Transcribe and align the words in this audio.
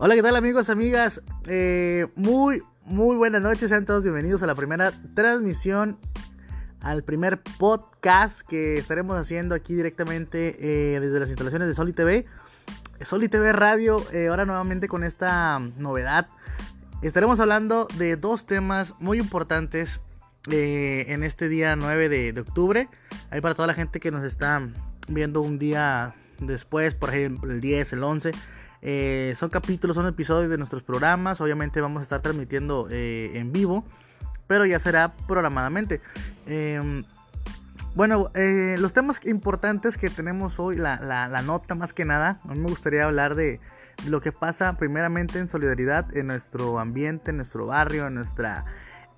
Hola, 0.00 0.14
¿qué 0.14 0.22
tal 0.22 0.36
amigos, 0.36 0.68
amigas? 0.68 1.22
Eh, 1.46 2.06
muy, 2.16 2.62
muy 2.84 3.16
buenas 3.16 3.40
noches, 3.40 3.70
sean 3.70 3.86
todos 3.86 4.02
bienvenidos 4.02 4.42
a 4.42 4.46
la 4.46 4.54
primera 4.54 4.92
transmisión, 5.14 5.98
al 6.88 7.04
primer 7.04 7.42
podcast 7.42 8.40
que 8.40 8.78
estaremos 8.78 9.16
haciendo 9.18 9.54
aquí 9.54 9.74
directamente 9.74 10.56
eh, 10.94 11.00
desde 11.00 11.20
las 11.20 11.28
instalaciones 11.28 11.68
de 11.68 11.74
Soli 11.74 11.92
TV. 11.92 12.24
Soli 13.02 13.28
TV 13.28 13.52
Radio, 13.52 14.02
eh, 14.12 14.28
ahora 14.28 14.46
nuevamente 14.46 14.88
con 14.88 15.04
esta 15.04 15.58
novedad. 15.76 16.28
Estaremos 17.02 17.40
hablando 17.40 17.86
de 17.98 18.16
dos 18.16 18.46
temas 18.46 18.94
muy 18.98 19.18
importantes 19.18 20.00
en 20.50 21.24
este 21.24 21.48
día 21.48 21.76
9 21.76 22.08
de, 22.08 22.40
octubre. 22.40 22.88
Ahí 23.30 23.42
para 23.42 23.54
toda 23.54 23.66
la 23.66 23.74
gente 23.74 24.00
que 24.00 24.10
nos 24.10 24.24
está 24.24 24.66
viendo 25.08 25.42
un 25.42 25.58
día 25.58 26.14
después, 26.40 26.94
por 26.94 27.10
ejemplo 27.10 27.52
el 27.52 27.60
10, 27.60 27.92
el 27.92 28.02
11 28.02 28.30
eh, 28.80 29.34
son 29.38 29.50
capítulos, 29.50 29.96
son 29.96 30.06
episodios 30.06 30.50
de 30.50 30.56
nuestros 30.56 30.82
programas. 30.82 31.40
Obviamente 31.40 31.80
vamos 31.80 32.00
a 32.00 32.02
estar 32.02 32.20
transmitiendo 32.20 32.88
eh, 32.90 33.32
en 33.34 33.52
vivo, 33.52 33.84
pero 34.48 34.66
ya 34.66 34.80
será 34.80 35.14
programadamente. 35.28 36.00
Em, 36.46 37.04
bueno, 37.94 38.30
eh, 38.34 38.76
los 38.78 38.92
temas 38.92 39.24
importantes 39.26 39.98
que 39.98 40.10
tenemos 40.10 40.58
hoy, 40.58 40.76
la, 40.76 41.42
nota 41.44 41.74
más 41.74 41.92
que 41.92 42.04
nada, 42.04 42.40
a 42.44 42.54
mí 42.54 42.60
me 42.60 42.68
gustaría 42.68 43.04
hablar 43.04 43.34
de 43.34 43.60
lo 44.06 44.20
que 44.20 44.32
pasa 44.32 44.76
primeramente 44.76 45.38
en 45.38 45.48
solidaridad 45.48 46.16
en 46.16 46.28
nuestro 46.28 46.78
ambiente, 46.78 47.30
en 47.30 47.36
nuestro 47.36 47.66
barrio, 47.66 48.06
en 48.06 48.14
nuestra, 48.14 48.64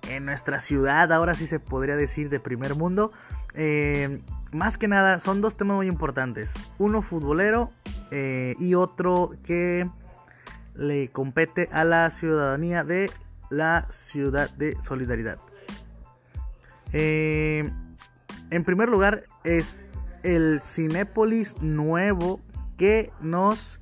en 0.09 0.25
nuestra 0.25 0.59
ciudad, 0.59 1.11
ahora 1.11 1.35
sí 1.35 1.47
se 1.47 1.59
podría 1.59 1.95
decir 1.95 2.29
de 2.29 2.39
primer 2.39 2.75
mundo. 2.75 3.11
Em, 3.53 4.21
más 4.51 4.77
que 4.77 4.87
nada, 4.87 5.19
son 5.19 5.41
dos 5.41 5.57
temas 5.57 5.77
muy 5.77 5.87
importantes. 5.87 6.55
Uno 6.77 7.01
futbolero 7.01 7.71
eh, 8.09 8.55
y 8.59 8.75
otro 8.75 9.35
que 9.43 9.89
le 10.75 11.09
compete 11.11 11.69
a 11.71 11.83
la 11.83 12.09
ciudadanía 12.09 12.83
de 12.83 13.11
la 13.51 13.85
ciudad 13.91 14.49
de 14.51 14.75
Solidaridad. 14.81 15.37
Eh, 16.93 17.69
en 18.49 18.63
primer 18.63 18.89
lugar 18.89 19.25
es 19.43 19.79
el 20.23 20.59
Cinépolis 20.61 21.61
nuevo 21.61 22.41
que 22.77 23.11
nos 23.21 23.79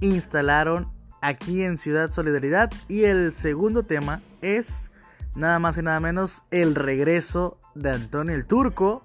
instalaron 0.00 0.90
aquí 1.20 1.62
en 1.62 1.78
Ciudad 1.78 2.10
Solidaridad. 2.10 2.72
Y 2.88 3.04
el 3.04 3.32
segundo 3.32 3.84
tema 3.84 4.20
es 4.42 4.90
nada 5.34 5.58
más 5.58 5.78
y 5.78 5.82
nada 5.82 6.00
menos 6.00 6.42
el 6.50 6.74
regreso 6.74 7.58
de 7.74 7.90
Antonio 7.90 8.34
el 8.34 8.46
Turco. 8.46 9.04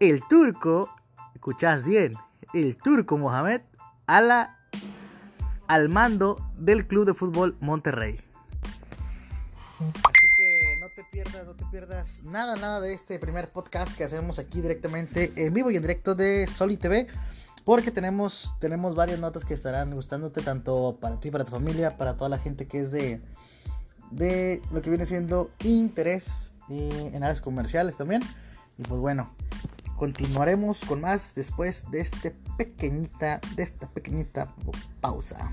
El 0.00 0.22
Turco, 0.28 0.94
escuchás 1.34 1.84
bien, 1.84 2.12
el 2.54 2.76
turco 2.76 3.18
Mohamed 3.18 3.62
al 4.06 5.88
mando 5.88 6.38
del 6.56 6.86
Club 6.86 7.04
de 7.06 7.14
Fútbol 7.14 7.56
Monterrey. 7.60 8.27
Así 9.78 10.26
que 10.36 10.76
no 10.80 10.88
te 10.88 11.04
pierdas, 11.04 11.46
no 11.46 11.54
te 11.54 11.64
pierdas 11.66 12.22
nada, 12.24 12.56
nada 12.56 12.80
de 12.80 12.92
este 12.92 13.18
primer 13.18 13.50
podcast 13.50 13.96
que 13.96 14.04
hacemos 14.04 14.38
aquí 14.38 14.60
directamente 14.60 15.32
en 15.36 15.54
vivo 15.54 15.70
y 15.70 15.76
en 15.76 15.82
directo 15.82 16.14
de 16.14 16.46
Soli 16.46 16.76
TV. 16.76 17.06
Porque 17.64 17.90
tenemos, 17.90 18.54
tenemos 18.60 18.94
varias 18.94 19.18
notas 19.18 19.44
que 19.44 19.54
estarán 19.54 19.94
gustándote 19.94 20.40
tanto 20.40 20.96
para 21.00 21.20
ti, 21.20 21.30
para 21.30 21.44
tu 21.44 21.52
familia, 21.52 21.96
para 21.98 22.16
toda 22.16 22.30
la 22.30 22.38
gente 22.38 22.66
que 22.66 22.80
es 22.80 22.90
de, 22.90 23.20
de 24.10 24.62
lo 24.72 24.80
que 24.80 24.88
viene 24.88 25.04
siendo 25.06 25.50
interés 25.64 26.54
eh, 26.70 27.10
en 27.12 27.22
áreas 27.22 27.40
comerciales 27.40 27.96
también. 27.96 28.22
Y 28.78 28.82
pues 28.84 29.00
bueno, 29.00 29.34
Continuaremos 29.98 30.84
con 30.84 31.00
más 31.00 31.34
después 31.34 31.90
de 31.90 31.98
este 31.98 32.30
pequeñita, 32.56 33.40
de 33.56 33.64
esta 33.64 33.88
pequeñita 33.88 34.54
pausa. 35.00 35.50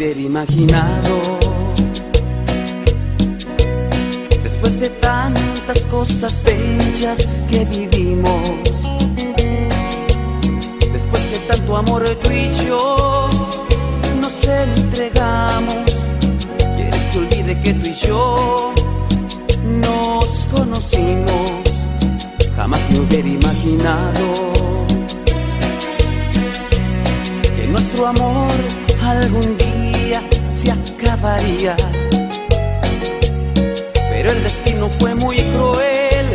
Imaginado. 0.00 1.38
Después 4.42 4.80
de 4.80 4.88
tantas 4.88 5.84
cosas 5.90 6.42
bellas 6.42 7.28
que 7.50 7.66
vivimos, 7.66 8.42
después 10.92 11.22
que 11.26 11.38
tanto 11.46 11.76
amor 11.76 12.02
tú 12.22 12.30
y 12.30 12.50
yo 12.66 13.28
nos 14.22 14.44
entregamos, 14.44 15.92
quieres 16.76 17.02
que 17.10 17.18
olvide 17.18 17.60
que 17.60 17.74
tú 17.74 17.88
y 17.90 17.94
yo 17.94 18.74
nos 19.66 20.46
conocimos, 20.46 21.50
jamás 22.56 22.90
me 22.90 23.00
hubiera 23.00 23.28
imaginado 23.28 24.32
que 27.54 27.66
nuestro 27.66 28.06
amor 28.06 28.50
algún 29.02 29.56
día 29.58 29.89
Pero 34.10 34.30
el 34.30 34.42
destino 34.42 34.88
fue 34.88 35.14
muy 35.14 35.36
cruel 35.36 36.26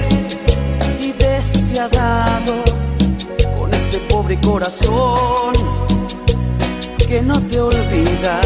y 1.02 1.12
despiadado 1.14 2.54
con 3.58 3.74
este 3.74 3.98
pobre 4.10 4.40
corazón 4.42 5.54
que 7.08 7.22
no 7.24 7.42
te 7.42 7.60
olvida. 7.60 8.42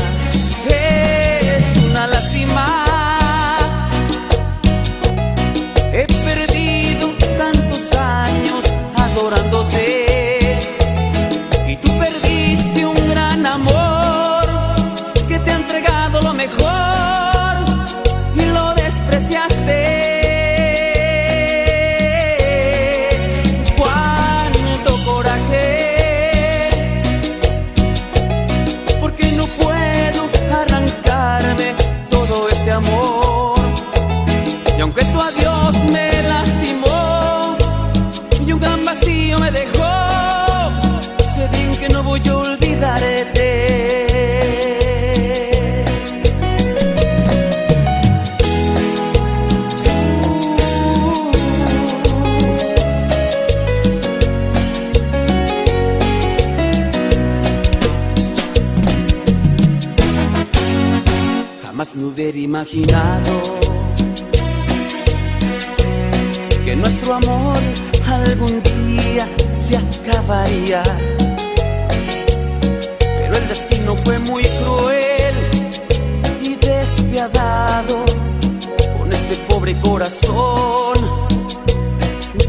Pobre 79.75 79.81
corazón 79.81 80.95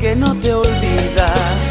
que 0.00 0.17
no 0.17 0.34
te 0.37 0.55
olvida. 0.55 1.69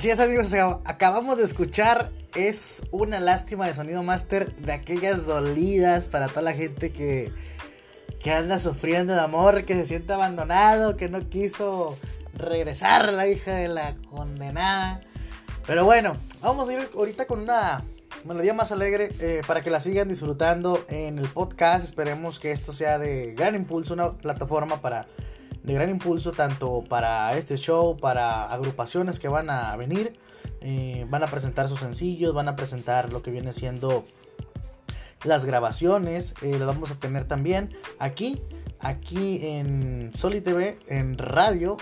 Así 0.00 0.08
es 0.08 0.18
amigos, 0.18 0.50
acab- 0.54 0.80
acabamos 0.86 1.36
de 1.36 1.44
escuchar 1.44 2.08
Es 2.34 2.84
una 2.90 3.20
lástima 3.20 3.66
de 3.66 3.74
sonido 3.74 4.02
master 4.02 4.56
de 4.56 4.72
aquellas 4.72 5.26
dolidas 5.26 6.08
para 6.08 6.28
toda 6.28 6.40
la 6.40 6.54
gente 6.54 6.90
que, 6.90 7.30
que 8.18 8.30
anda 8.32 8.58
sufriendo 8.58 9.12
de 9.12 9.20
amor, 9.20 9.66
que 9.66 9.74
se 9.74 9.84
siente 9.84 10.14
abandonado, 10.14 10.96
que 10.96 11.10
no 11.10 11.28
quiso 11.28 11.98
regresar 12.32 13.12
la 13.12 13.28
hija 13.28 13.52
de 13.52 13.68
la 13.68 13.94
condenada. 14.08 15.02
Pero 15.66 15.84
bueno, 15.84 16.16
vamos 16.40 16.70
a 16.70 16.72
ir 16.72 16.88
ahorita 16.96 17.26
con 17.26 17.40
una 17.40 17.84
melodía 18.24 18.54
más 18.54 18.72
alegre 18.72 19.10
eh, 19.20 19.42
para 19.46 19.60
que 19.60 19.68
la 19.68 19.82
sigan 19.82 20.08
disfrutando 20.08 20.82
en 20.88 21.18
el 21.18 21.28
podcast. 21.28 21.84
Esperemos 21.84 22.38
que 22.38 22.52
esto 22.52 22.72
sea 22.72 22.98
de 22.98 23.34
gran 23.34 23.54
impulso, 23.54 23.92
una 23.92 24.12
plataforma 24.12 24.80
para 24.80 25.08
de 25.62 25.74
gran 25.74 25.90
impulso 25.90 26.32
tanto 26.32 26.84
para 26.88 27.36
este 27.36 27.56
show, 27.56 27.96
para 27.96 28.50
agrupaciones 28.50 29.18
que 29.18 29.28
van 29.28 29.50
a 29.50 29.76
venir, 29.76 30.18
eh, 30.60 31.06
van 31.08 31.22
a 31.22 31.26
presentar 31.26 31.68
sus 31.68 31.80
sencillos, 31.80 32.34
van 32.34 32.48
a 32.48 32.56
presentar 32.56 33.12
lo 33.12 33.22
que 33.22 33.30
viene 33.30 33.52
siendo 33.52 34.04
las 35.24 35.44
grabaciones, 35.44 36.34
eh, 36.42 36.58
vamos 36.58 36.90
a 36.90 36.94
tener 36.94 37.26
también 37.26 37.76
aquí, 37.98 38.42
aquí 38.78 39.40
en 39.42 40.10
Soli 40.14 40.40
TV, 40.40 40.78
en 40.86 41.18
radio, 41.18 41.76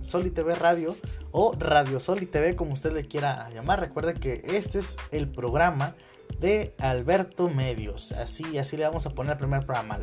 Soli 0.00 0.30
TV 0.30 0.54
Radio 0.54 0.96
o 1.30 1.54
Radio 1.58 2.00
Soli 2.00 2.26
TV, 2.26 2.56
como 2.56 2.72
usted 2.72 2.92
le 2.92 3.06
quiera 3.06 3.50
llamar. 3.50 3.80
Recuerden 3.80 4.18
que 4.18 4.42
este 4.44 4.78
es 4.78 4.96
el 5.10 5.28
programa 5.28 5.94
de 6.40 6.74
Alberto 6.78 7.48
Medios. 7.48 8.12
Así, 8.12 8.58
así 8.58 8.76
le 8.76 8.84
vamos 8.84 9.06
a 9.06 9.10
poner 9.10 9.32
el 9.32 9.38
primer 9.38 9.64
programa. 9.64 10.00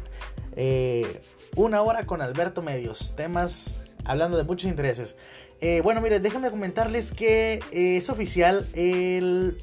Eh, 0.55 1.21
una 1.55 1.81
hora 1.81 2.05
con 2.05 2.21
Alberto 2.21 2.61
Medios. 2.61 3.15
Temas 3.15 3.79
hablando 4.05 4.37
de 4.37 4.43
muchos 4.43 4.69
intereses. 4.69 5.15
Eh, 5.61 5.81
bueno, 5.81 6.01
mire, 6.01 6.19
déjenme 6.19 6.49
comentarles 6.49 7.11
que 7.11 7.59
eh, 7.71 7.97
es 7.97 8.09
oficial 8.09 8.67
el 8.73 9.57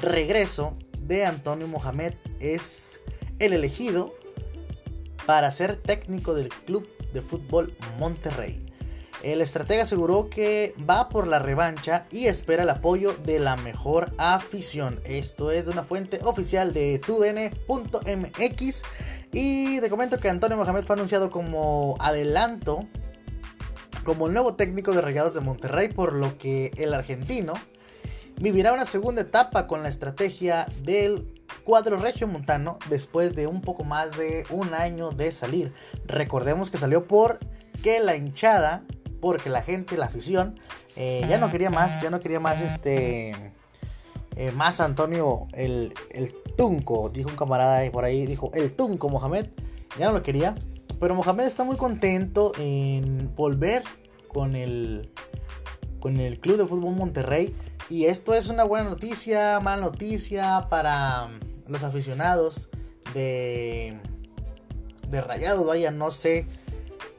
regreso 0.00 0.76
de 1.00 1.24
Antonio 1.24 1.66
Mohamed. 1.68 2.14
Es 2.40 3.00
el 3.38 3.52
elegido 3.52 4.14
para 5.26 5.50
ser 5.50 5.76
técnico 5.76 6.34
del 6.34 6.48
Club 6.48 6.88
de 7.12 7.22
Fútbol 7.22 7.74
Monterrey. 7.98 8.71
El 9.22 9.40
estratega 9.40 9.82
aseguró 9.84 10.28
que 10.28 10.74
va 10.88 11.08
por 11.08 11.28
la 11.28 11.38
revancha 11.38 12.06
y 12.10 12.26
espera 12.26 12.64
el 12.64 12.70
apoyo 12.70 13.14
de 13.14 13.38
la 13.38 13.56
mejor 13.56 14.12
afición. 14.18 15.00
Esto 15.04 15.50
es 15.50 15.66
de 15.66 15.72
una 15.72 15.84
fuente 15.84 16.20
oficial 16.24 16.72
de 16.72 16.98
tudn.mx. 16.98 18.82
Y 19.32 19.80
te 19.80 19.90
comento 19.90 20.18
que 20.18 20.28
Antonio 20.28 20.56
Mohamed 20.56 20.82
fue 20.82 20.94
anunciado 20.96 21.30
como 21.30 21.96
adelanto, 22.00 22.86
como 24.02 24.26
el 24.26 24.32
nuevo 24.32 24.56
técnico 24.56 24.92
de 24.92 25.02
Rayados 25.02 25.34
de 25.34 25.40
Monterrey, 25.40 25.88
por 25.88 26.14
lo 26.14 26.36
que 26.36 26.72
el 26.76 26.92
argentino 26.92 27.54
vivirá 28.40 28.72
una 28.72 28.84
segunda 28.84 29.22
etapa 29.22 29.68
con 29.68 29.84
la 29.84 29.88
estrategia 29.88 30.66
del 30.82 31.32
cuadro 31.64 31.98
regiomontano 31.98 32.78
después 32.90 33.36
de 33.36 33.46
un 33.46 33.60
poco 33.60 33.84
más 33.84 34.16
de 34.16 34.44
un 34.50 34.74
año 34.74 35.10
de 35.10 35.30
salir. 35.30 35.72
Recordemos 36.06 36.70
que 36.70 36.78
salió 36.78 37.06
por 37.06 37.38
que 37.82 38.00
la 38.00 38.16
hinchada 38.16 38.84
porque 39.22 39.50
la 39.50 39.62
gente, 39.62 39.96
la 39.96 40.06
afición, 40.06 40.58
eh, 40.96 41.24
ya 41.28 41.38
no 41.38 41.48
quería 41.48 41.70
más, 41.70 42.02
ya 42.02 42.10
no 42.10 42.18
quería 42.18 42.40
más 42.40 42.60
este, 42.60 43.30
eh, 44.34 44.50
más 44.50 44.80
Antonio 44.80 45.46
el, 45.52 45.94
el 46.10 46.34
Tunco, 46.56 47.08
dijo 47.08 47.30
un 47.30 47.36
camarada 47.36 47.88
por 47.92 48.04
ahí, 48.04 48.26
dijo 48.26 48.50
el 48.52 48.72
Tunco 48.72 49.08
Mohamed, 49.08 49.46
ya 49.96 50.06
no 50.06 50.12
lo 50.12 50.24
quería, 50.24 50.56
pero 50.98 51.14
Mohamed 51.14 51.44
está 51.44 51.62
muy 51.62 51.76
contento 51.76 52.50
en 52.58 53.32
volver 53.36 53.84
con 54.26 54.56
el, 54.56 55.12
con 56.00 56.18
el 56.18 56.40
Club 56.40 56.56
de 56.56 56.66
Fútbol 56.66 56.96
Monterrey 56.96 57.54
y 57.88 58.06
esto 58.06 58.34
es 58.34 58.48
una 58.48 58.64
buena 58.64 58.90
noticia, 58.90 59.60
mala 59.60 59.82
noticia 59.82 60.66
para 60.68 61.28
los 61.68 61.84
aficionados 61.84 62.70
de, 63.14 64.00
de 65.06 65.20
Rayados, 65.20 65.64
vaya, 65.64 65.92
no 65.92 66.10
sé 66.10 66.48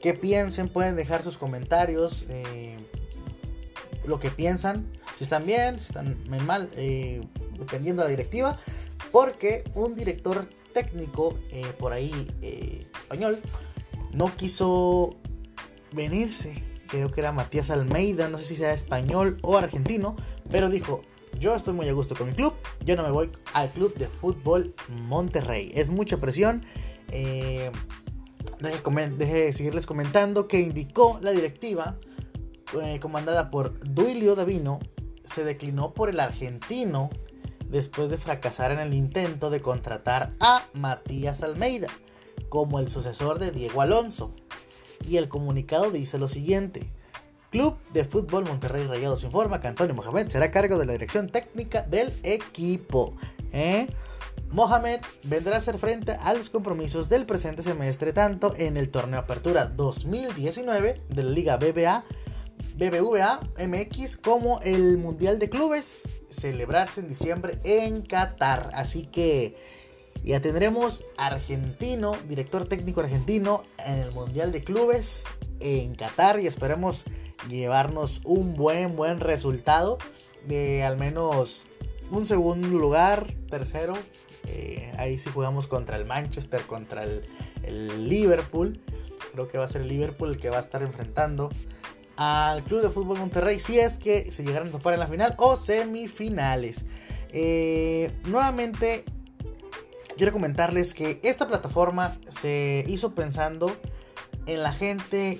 qué 0.04 0.14
piensen, 0.14 0.68
pueden 0.68 0.98
dejar 0.98 1.24
sus 1.24 1.38
comentarios, 1.38 2.26
eh, 2.28 2.76
lo 4.06 4.20
que 4.20 4.30
piensan, 4.30 4.86
si 5.18 5.24
están 5.24 5.46
bien, 5.46 5.80
si 5.80 5.86
están 5.86 6.18
mal, 6.46 6.70
eh, 6.76 7.26
dependiendo 7.58 8.04
de 8.04 8.10
la 8.10 8.12
directiva, 8.12 8.58
porque 9.14 9.64
un 9.76 9.96
director 9.96 10.50
técnico 10.74 11.40
eh, 11.52 11.72
por 11.80 11.94
ahí 11.94 12.28
español 12.94 13.40
no 14.12 14.36
quiso 14.36 15.16
venirse, 15.94 16.62
creo 16.90 17.10
que 17.10 17.22
era 17.22 17.32
Matías 17.32 17.72
Almeida, 17.72 18.28
no 18.28 18.40
sé 18.40 18.44
si 18.44 18.56
sea 18.58 18.74
español 18.74 19.38
o 19.42 19.58
argentino, 19.58 20.18
pero 20.52 20.70
dijo, 20.70 21.02
yo 21.40 21.56
estoy 21.56 21.76
muy 21.76 21.88
a 21.88 21.94
gusto 21.94 22.14
con 22.14 22.28
mi 22.28 22.34
club, 22.34 22.56
yo 22.84 22.98
no 22.98 23.04
me 23.04 23.12
voy 23.12 23.32
al 23.54 23.70
club 23.70 23.96
de 23.96 24.10
fútbol 24.10 24.76
Monterrey, 24.90 25.72
es 25.74 25.92
mucha 25.92 26.18
presión. 26.18 26.66
Eh, 27.10 27.72
Deje, 28.64 29.52
seguirles 29.52 29.86
comentando 29.86 30.48
que 30.48 30.62
indicó 30.62 31.20
la 31.22 31.32
directiva, 31.32 31.98
eh, 32.82 32.98
comandada 33.02 33.52
por 33.52 33.78
Duilio 33.82 34.36
Davino, 34.36 34.80
se 35.26 35.44
declinó 35.44 35.94
por 35.94 36.10
el 36.10 36.22
argentino 36.22 37.10
después 37.68 38.10
de 38.10 38.18
fracasar 38.18 38.72
en 38.72 38.80
el 38.80 38.94
intento 38.94 39.50
de 39.50 39.62
contratar 39.62 40.32
a 40.40 40.66
Matías 40.74 41.44
Almeida 41.44 41.90
como 42.48 42.80
el 42.80 42.88
sucesor 42.88 43.38
de 43.38 43.52
Diego 43.52 43.82
Alonso. 43.82 44.34
Y 45.06 45.18
el 45.18 45.28
comunicado 45.28 45.92
dice 45.92 46.18
lo 46.18 46.30
siguiente. 46.30 46.90
Club 47.50 47.76
de 47.92 48.06
Fútbol 48.06 48.46
Monterrey 48.46 48.88
Rayados 48.88 49.26
informa 49.26 49.60
que 49.60 49.68
Antonio 49.68 49.94
Mohamed 49.94 50.30
será 50.30 50.52
cargo 50.52 50.78
de 50.78 50.86
la 50.86 50.94
dirección 50.94 51.28
técnica 51.28 51.82
del 51.82 52.14
equipo. 52.24 53.18
¿eh? 53.52 53.88
Mohamed 54.50 55.00
vendrá 55.24 55.56
a 55.56 55.58
hacer 55.58 55.80
frente 55.80 56.12
a 56.12 56.34
los 56.34 56.50
compromisos 56.50 57.10
del 57.10 57.26
presente 57.26 57.64
semestre 57.64 58.14
tanto 58.14 58.54
en 58.56 58.78
el 58.78 58.90
torneo 58.92 59.20
Apertura 59.20 59.66
2019 59.66 61.02
de 61.10 61.24
la 61.24 61.32
Liga 61.32 61.58
BBA, 61.58 62.04
BBVA 62.76 63.40
MX 63.58 64.18
como 64.18 64.60
el 64.62 64.98
Mundial 65.00 65.40
de 65.40 65.50
Clubes 65.50 66.22
celebrarse 66.30 67.02
en 67.02 67.08
diciembre 67.08 67.60
en 67.64 68.04
Qatar. 68.04 68.70
Así 68.76 69.08
que 69.08 69.58
ya 70.24 70.40
tendremos 70.40 71.04
argentino, 71.18 72.14
director 72.28 72.66
técnico 72.66 73.02
argentino 73.02 73.64
en 73.86 74.00
el 74.00 74.12
Mundial 74.12 74.52
de 74.52 74.64
Clubes 74.64 75.26
en 75.60 75.96
Qatar 75.96 76.40
y 76.40 76.48
esperemos 76.48 77.06
llevarnos 77.50 78.22
un 78.24 78.56
buen 78.56 78.96
buen 78.96 79.20
resultado 79.20 79.98
de 80.48 80.84
al 80.84 80.98
menos 80.98 81.68
un 82.12 82.26
segundo 82.26 82.68
lugar, 82.68 83.28
tercero, 83.50 83.94
eh, 84.48 84.92
ahí 84.98 85.18
sí 85.18 85.30
jugamos 85.34 85.68
contra 85.68 85.98
el 85.98 86.06
Manchester, 86.06 86.62
contra 86.64 87.04
el, 87.04 87.24
Liverpool. 88.10 88.80
Creo 89.32 89.48
que 89.48 89.58
va 89.58 89.66
a 89.66 89.68
ser 89.68 89.82
el 89.82 89.88
Liverpool 89.88 90.30
el 90.30 90.38
que 90.38 90.50
va 90.50 90.58
a 90.58 90.60
estar 90.60 90.84
enfrentando 90.84 91.50
al 92.18 92.64
Club 92.64 92.82
de 92.82 92.90
Fútbol 92.90 93.18
Monterrey. 93.18 93.60
Si 93.60 93.80
es 93.80 93.98
que 93.98 94.32
se 94.32 94.44
llegaran 94.44 94.68
a 94.68 94.72
topar 94.72 94.94
en 94.94 95.00
la 95.00 95.08
final 95.08 95.36
o 95.38 95.56
semifinales. 95.56 96.86
Eh, 97.32 98.12
nuevamente, 98.26 99.06
quiero 100.18 100.34
comentarles 100.34 100.94
que 100.94 101.22
esta 101.24 101.48
plataforma 101.48 102.18
se 102.28 102.84
hizo 102.88 103.16
pensando 103.16 103.76
en 104.46 104.62
la 104.62 104.74
gente 104.74 105.40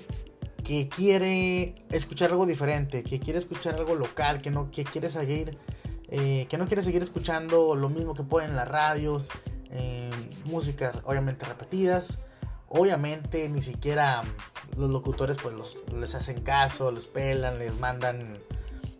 que 0.64 0.88
quiere 0.88 1.74
escuchar 1.90 2.30
algo 2.30 2.46
diferente, 2.46 3.02
que 3.04 3.20
quiere 3.20 3.38
escuchar 3.38 3.74
algo 3.74 3.94
local, 3.94 4.40
que 4.40 4.50
no 4.50 4.70
que 4.70 4.82
quiere 4.84 5.10
seguir 5.10 5.58
eh, 6.16 6.46
que 6.48 6.58
no 6.58 6.68
quiere 6.68 6.80
seguir 6.80 7.02
escuchando 7.02 7.74
lo 7.74 7.88
mismo 7.88 8.14
que 8.14 8.22
ponen 8.22 8.50
en 8.50 8.56
las 8.56 8.68
radios, 8.68 9.30
eh, 9.70 10.12
músicas 10.44 11.00
obviamente 11.02 11.44
repetidas. 11.44 12.20
Obviamente 12.68 13.48
ni 13.48 13.62
siquiera 13.62 14.22
los 14.76 14.90
locutores 14.90 15.36
pues 15.42 15.56
los, 15.56 15.76
les 15.92 16.14
hacen 16.14 16.42
caso, 16.42 16.92
los 16.92 17.08
pelan, 17.08 17.58
les 17.58 17.76
mandan 17.80 18.38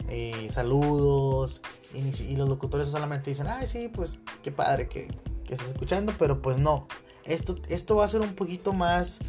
eh, 0.09 0.49
saludos 0.51 1.63
y, 1.93 2.35
los 2.35 2.49
locutores 2.49 2.89
solamente 2.89 3.31
dicen, 3.31 3.47
ay 3.47 3.69
sí, 3.69 3.89
pues 3.89 4.19
qué 4.43 4.51
padre 4.51 4.89
que, 4.89 5.07
que 5.45 5.55
estás 5.55 5.69
escuchando, 5.69 6.13
pero 6.19 6.43
pues 6.43 6.59
no. 6.59 6.89
Esto, 7.25 7.55
esto 7.69 7.95
va 7.95 8.07
a 8.07 8.09
ser 8.09 8.23
un 8.23 8.35
poquito 8.35 8.73
más 8.73 9.21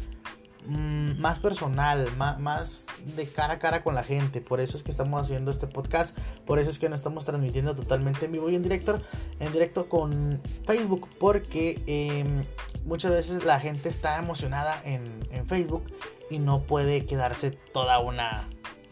Mm, 0.68 1.20
más 1.20 1.38
personal, 1.38 2.08
más, 2.16 2.86
de 3.14 3.26
cara 3.26 3.54
a 3.54 3.58
cara 3.58 3.84
con 3.84 3.94
la 3.94 4.02
gente. 4.02 4.40
Por 4.40 4.60
eso 4.60 4.76
es 4.76 4.82
que 4.82 4.90
estamos 4.90 5.22
haciendo 5.22 5.50
este 5.50 5.66
podcast. 5.66 6.16
Por 6.44 6.58
eso 6.58 6.70
es 6.70 6.78
que 6.78 6.88
no 6.88 6.96
estamos 6.96 7.24
transmitiendo 7.24 7.74
totalmente 7.74 8.26
en 8.26 8.32
vivo 8.32 8.50
y 8.50 8.56
en 8.56 8.62
directo, 8.62 9.00
en 9.38 9.52
directo 9.52 9.88
con 9.88 10.40
Facebook. 10.64 11.08
Porque 11.18 11.80
em, 11.86 12.44
muchas 12.84 13.12
veces 13.12 13.44
la 13.44 13.60
gente 13.60 13.88
está 13.88 14.18
emocionada 14.18 14.80
en, 14.84 15.06
Facebook 15.46 15.84
y 16.30 16.38
no 16.40 16.62
puede 16.62 17.06
quedarse 17.06 17.50
toda 17.50 18.00
una, 18.00 18.48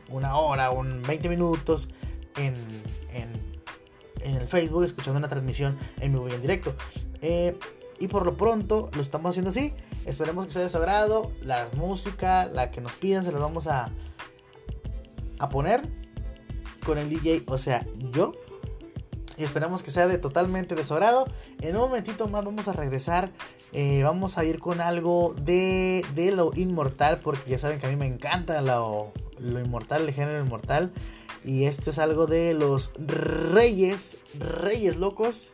una 0.08 0.36
hora, 0.36 0.70
un 0.70 1.02
20 1.02 1.28
minutos 1.28 1.88
en, 2.36 2.54
en, 3.12 4.36
el 4.36 4.46
Facebook 4.46 4.84
escuchando 4.84 5.18
una 5.18 5.28
transmisión 5.28 5.76
en 6.00 6.12
vivo 6.12 6.28
y 6.28 6.32
en 6.32 6.42
directo. 6.42 6.76
Eh, 7.22 7.58
y 7.98 8.08
por 8.08 8.26
lo 8.26 8.36
pronto 8.36 8.90
lo 8.94 9.00
estamos 9.00 9.30
haciendo 9.30 9.50
así. 9.50 9.72
Esperemos 10.04 10.46
que 10.46 10.52
sea 10.52 10.62
de 10.62 10.68
su. 10.68 11.32
La 11.42 11.68
música, 11.74 12.46
la 12.46 12.70
que 12.70 12.80
nos 12.80 12.92
piden, 12.96 13.24
se 13.24 13.32
la 13.32 13.38
vamos 13.38 13.66
a, 13.66 13.90
a 15.38 15.48
poner 15.48 15.88
con 16.84 16.98
el 16.98 17.08
DJ, 17.08 17.44
o 17.46 17.58
sea, 17.58 17.86
yo. 18.12 18.32
Y 19.36 19.42
esperamos 19.42 19.82
que 19.82 19.90
sea 19.90 20.06
de 20.06 20.18
totalmente 20.18 20.74
de 20.74 20.84
su 20.84 20.94
agrado. 20.94 21.26
En 21.60 21.74
un 21.76 21.82
momentito 21.82 22.28
más 22.28 22.44
vamos 22.44 22.68
a 22.68 22.72
regresar. 22.72 23.30
Eh, 23.72 24.02
vamos 24.04 24.38
a 24.38 24.44
ir 24.44 24.60
con 24.60 24.80
algo 24.80 25.34
de, 25.40 26.04
de, 26.14 26.30
lo 26.30 26.52
inmortal. 26.54 27.20
Porque 27.20 27.50
ya 27.50 27.58
saben 27.58 27.80
que 27.80 27.86
a 27.86 27.90
mí 27.90 27.96
me 27.96 28.06
encanta 28.06 28.60
lo, 28.60 29.12
lo 29.38 29.60
inmortal, 29.60 30.02
el 30.02 30.14
género 30.14 30.40
inmortal. 30.44 30.92
Y 31.44 31.64
esto 31.64 31.90
es 31.90 31.98
algo 31.98 32.26
de 32.26 32.54
los 32.54 32.92
reyes, 32.96 34.18
reyes 34.38 34.96
locos. 34.96 35.52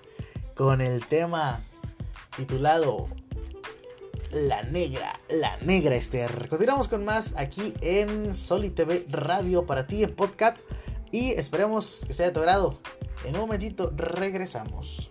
Con 0.55 0.83
el 0.83 1.07
tema 1.07 1.65
titulado 2.41 3.07
La 4.31 4.63
Negra, 4.63 5.13
La 5.29 5.59
Negra 5.59 5.95
Esther. 5.95 6.49
Continuamos 6.49 6.89
con 6.89 7.05
más 7.05 7.35
aquí 7.37 7.75
en 7.83 8.35
Soli 8.35 8.71
TV 8.71 9.05
Radio 9.11 9.67
para 9.67 9.87
ti 9.87 10.03
en 10.03 10.15
podcast 10.15 10.67
y 11.13 11.33
esperemos 11.33 12.05
que 12.07 12.15
sea 12.15 12.25
de 12.25 12.33
tu 12.33 12.41
agrado. 12.41 12.79
En 13.27 13.35
un 13.35 13.43
momentito 13.43 13.93
regresamos. 13.95 15.11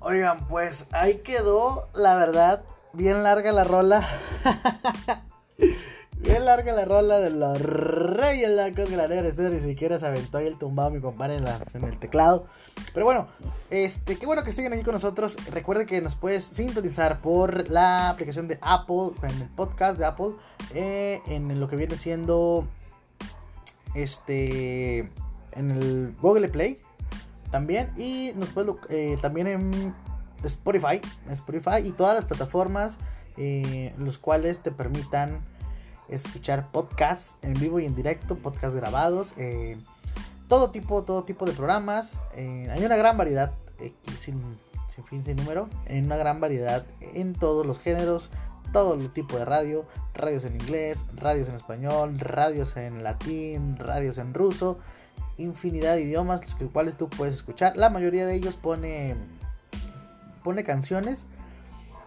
Oigan, 0.00 0.46
pues 0.48 0.84
ahí 0.90 1.22
quedó, 1.24 1.88
la 1.94 2.14
verdad, 2.16 2.66
bien 2.94 3.22
larga 3.22 3.52
la 3.52 3.64
rola. 3.64 4.08
bien 6.18 6.44
larga 6.44 6.72
la 6.72 6.84
rola 6.84 7.18
de 7.18 7.30
los 7.30 7.60
reyes 7.60 8.50
la 8.50 8.68
negra 8.68 9.50
Ni 9.50 9.60
siquiera 9.60 9.98
se 9.98 10.06
aventó 10.06 10.38
ahí 10.38 10.46
el 10.46 10.58
tumbado 10.58 10.90
mi 10.90 11.00
compadre 11.00 11.36
en, 11.36 11.84
el 11.84 11.98
teclado. 11.98 12.44
Pero 12.92 13.06
bueno, 13.06 13.28
este, 13.70 14.16
qué 14.16 14.26
bueno 14.26 14.42
que 14.42 14.50
estén 14.50 14.72
aquí 14.72 14.82
con 14.82 14.94
nosotros. 14.94 15.36
Recuerden 15.50 15.86
que 15.86 16.00
nos 16.00 16.14
puedes 16.14 16.44
sintonizar 16.44 17.18
por 17.18 17.68
la 17.70 18.10
aplicación 18.10 18.48
de 18.48 18.58
Apple, 18.60 19.10
en 19.22 19.42
el 19.42 19.48
podcast 19.48 19.98
de 19.98 20.04
Apple, 20.04 20.32
eh, 20.74 21.20
en 21.26 21.60
lo 21.60 21.68
que 21.68 21.76
viene 21.76 21.96
siendo 21.96 22.66
este 23.94 25.10
en 25.52 25.70
el 25.70 26.16
Google 26.20 26.48
Play 26.48 26.80
también 27.52 27.92
y 27.96 28.32
nos 28.34 28.48
puedes 28.48 28.74
eh, 28.90 29.16
también 29.22 29.46
en 29.46 29.94
Spotify, 30.46 31.00
Spotify 31.30 31.78
y 31.84 31.92
todas 31.92 32.14
las 32.14 32.24
plataformas 32.24 32.98
eh, 33.36 33.92
los 33.98 34.18
cuales 34.18 34.60
te 34.60 34.70
permitan 34.70 35.40
escuchar 36.08 36.70
podcasts 36.70 37.36
en 37.42 37.54
vivo 37.54 37.80
y 37.80 37.86
en 37.86 37.94
directo, 37.94 38.36
podcasts 38.36 38.76
grabados, 38.76 39.34
eh, 39.36 39.76
todo 40.48 40.70
tipo, 40.70 41.02
todo 41.02 41.24
tipo 41.24 41.44
de 41.44 41.52
programas. 41.52 42.20
Eh, 42.36 42.68
hay 42.70 42.84
una 42.84 42.96
gran 42.96 43.16
variedad, 43.16 43.52
sin, 44.20 44.40
sin, 44.94 45.04
fin, 45.04 45.24
sin 45.24 45.36
número, 45.36 45.68
en 45.86 46.04
una 46.04 46.16
gran 46.16 46.40
variedad 46.40 46.84
en 47.00 47.32
todos 47.32 47.66
los 47.66 47.80
géneros, 47.80 48.30
todo 48.72 48.94
el 48.94 49.10
tipo 49.12 49.36
de 49.36 49.44
radio, 49.44 49.84
radios 50.14 50.44
en 50.44 50.54
inglés, 50.54 51.04
radios 51.16 51.48
en 51.48 51.56
español, 51.56 52.20
radios 52.20 52.76
en 52.76 53.02
latín, 53.02 53.76
radios 53.76 54.18
en 54.18 54.32
ruso, 54.32 54.78
infinidad 55.38 55.96
de 55.96 56.02
idiomas 56.02 56.40
los 56.60 56.70
cuales 56.70 56.96
tú 56.96 57.08
puedes 57.08 57.34
escuchar. 57.34 57.76
La 57.76 57.90
mayoría 57.90 58.26
de 58.26 58.36
ellos 58.36 58.54
pone 58.54 59.16
pone 60.44 60.62
canciones. 60.62 61.26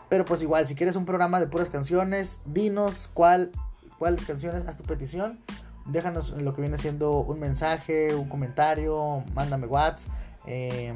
Pero 0.08 0.24
pues 0.24 0.42
igual, 0.42 0.66
si 0.68 0.76
quieres 0.76 0.96
un 0.96 1.06
programa 1.06 1.42
de 1.42 1.48
puras 1.48 1.68
canciones, 1.68 2.40
dinos 2.46 3.10
cuál, 3.14 3.52
cuáles 4.00 4.26
canciones, 4.26 4.64
haz 4.66 4.78
tu 4.78 4.84
petición. 4.84 5.38
Déjanos 5.86 6.30
lo 6.30 6.54
que 6.54 6.62
viene 6.62 6.78
siendo 6.78 7.20
un 7.20 7.40
mensaje, 7.40 8.16
un 8.16 8.30
comentario, 8.30 9.24
mándame 9.34 9.68
WhatsApp. 9.68 10.10
Eh, 10.46 10.94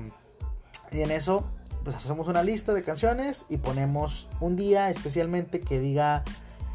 y 0.91 1.01
en 1.01 1.11
eso, 1.11 1.43
pues 1.83 1.95
hacemos 1.95 2.27
una 2.27 2.43
lista 2.43 2.73
de 2.73 2.83
canciones 2.83 3.45
y 3.49 3.57
ponemos 3.57 4.29
un 4.39 4.55
día 4.55 4.89
especialmente 4.89 5.59
que 5.59 5.79
diga 5.79 6.23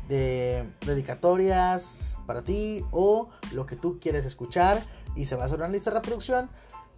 de 0.09 0.69
dedicatorias 0.85 2.17
para 2.27 2.43
ti 2.43 2.85
o 2.91 3.29
lo 3.53 3.67
que 3.67 3.77
tú 3.77 3.99
quieres 4.01 4.27
escuchar. 4.27 4.83
Y 5.15 5.25
se 5.25 5.37
va 5.37 5.45
a 5.45 5.47
hacer 5.47 5.59
una 5.59 5.69
lista 5.69 5.91
de 5.91 5.97
reproducción. 5.97 6.51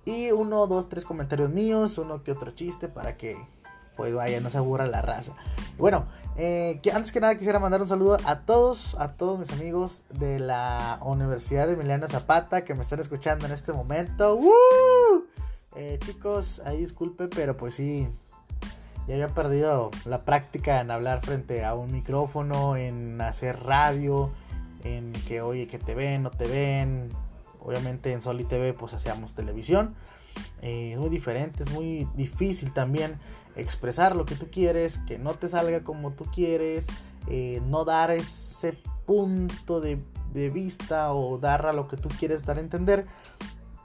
Y 0.04 0.32
uno, 0.32 0.66
dos, 0.66 0.88
tres 0.88 1.04
comentarios 1.04 1.50
míos, 1.50 1.98
uno 1.98 2.24
que 2.24 2.32
otro 2.32 2.52
chiste 2.52 2.88
para 2.88 3.16
que 3.16 3.36
pues 3.98 4.14
vaya, 4.14 4.40
no 4.40 4.48
se 4.48 4.56
aburra 4.56 4.86
la 4.86 5.02
raza. 5.02 5.32
Bueno, 5.76 6.06
eh, 6.36 6.80
antes 6.94 7.10
que 7.10 7.20
nada 7.20 7.36
quisiera 7.36 7.58
mandar 7.58 7.80
un 7.80 7.88
saludo 7.88 8.16
a 8.24 8.42
todos, 8.42 8.94
a 8.96 9.14
todos 9.14 9.40
mis 9.40 9.50
amigos 9.50 10.04
de 10.10 10.38
la 10.38 11.00
Universidad 11.02 11.66
de 11.66 11.72
Emiliano 11.72 12.06
Zapata 12.06 12.62
que 12.64 12.74
me 12.74 12.82
están 12.82 13.00
escuchando 13.00 13.44
en 13.46 13.52
este 13.52 13.72
momento. 13.72 14.38
Eh, 15.74 15.98
chicos, 16.06 16.62
ahí 16.64 16.78
disculpe, 16.78 17.26
pero 17.26 17.56
pues 17.56 17.74
sí, 17.74 18.06
ya 19.08 19.14
había 19.14 19.26
perdido 19.26 19.90
la 20.04 20.22
práctica 20.22 20.80
en 20.80 20.92
hablar 20.92 21.20
frente 21.20 21.64
a 21.64 21.74
un 21.74 21.90
micrófono, 21.90 22.76
en 22.76 23.20
hacer 23.20 23.64
radio, 23.64 24.30
en 24.84 25.12
que 25.26 25.40
oye, 25.40 25.66
que 25.66 25.80
te 25.80 25.96
ven, 25.96 26.22
no 26.22 26.30
te 26.30 26.46
ven. 26.46 27.08
Obviamente 27.58 28.12
en 28.12 28.22
Soli 28.22 28.44
TV 28.44 28.74
pues 28.74 28.94
hacíamos 28.94 29.34
televisión. 29.34 29.96
Eh, 30.62 30.92
es 30.92 30.98
muy 30.98 31.08
diferente, 31.08 31.64
es 31.64 31.72
muy 31.72 32.06
difícil 32.14 32.72
también 32.72 33.18
expresar 33.60 34.16
lo 34.16 34.24
que 34.24 34.34
tú 34.34 34.48
quieres, 34.50 34.98
que 35.06 35.18
no 35.18 35.34
te 35.34 35.48
salga 35.48 35.82
como 35.84 36.12
tú 36.12 36.24
quieres, 36.24 36.86
eh, 37.26 37.60
no 37.66 37.84
dar 37.84 38.10
ese 38.10 38.78
punto 39.06 39.80
de, 39.80 40.00
vista 40.32 41.12
o 41.12 41.38
dar 41.38 41.66
a 41.66 41.72
lo 41.72 41.88
que 41.88 41.96
tú 41.96 42.08
quieres 42.08 42.46
dar 42.46 42.58
a 42.58 42.60
entender, 42.60 43.06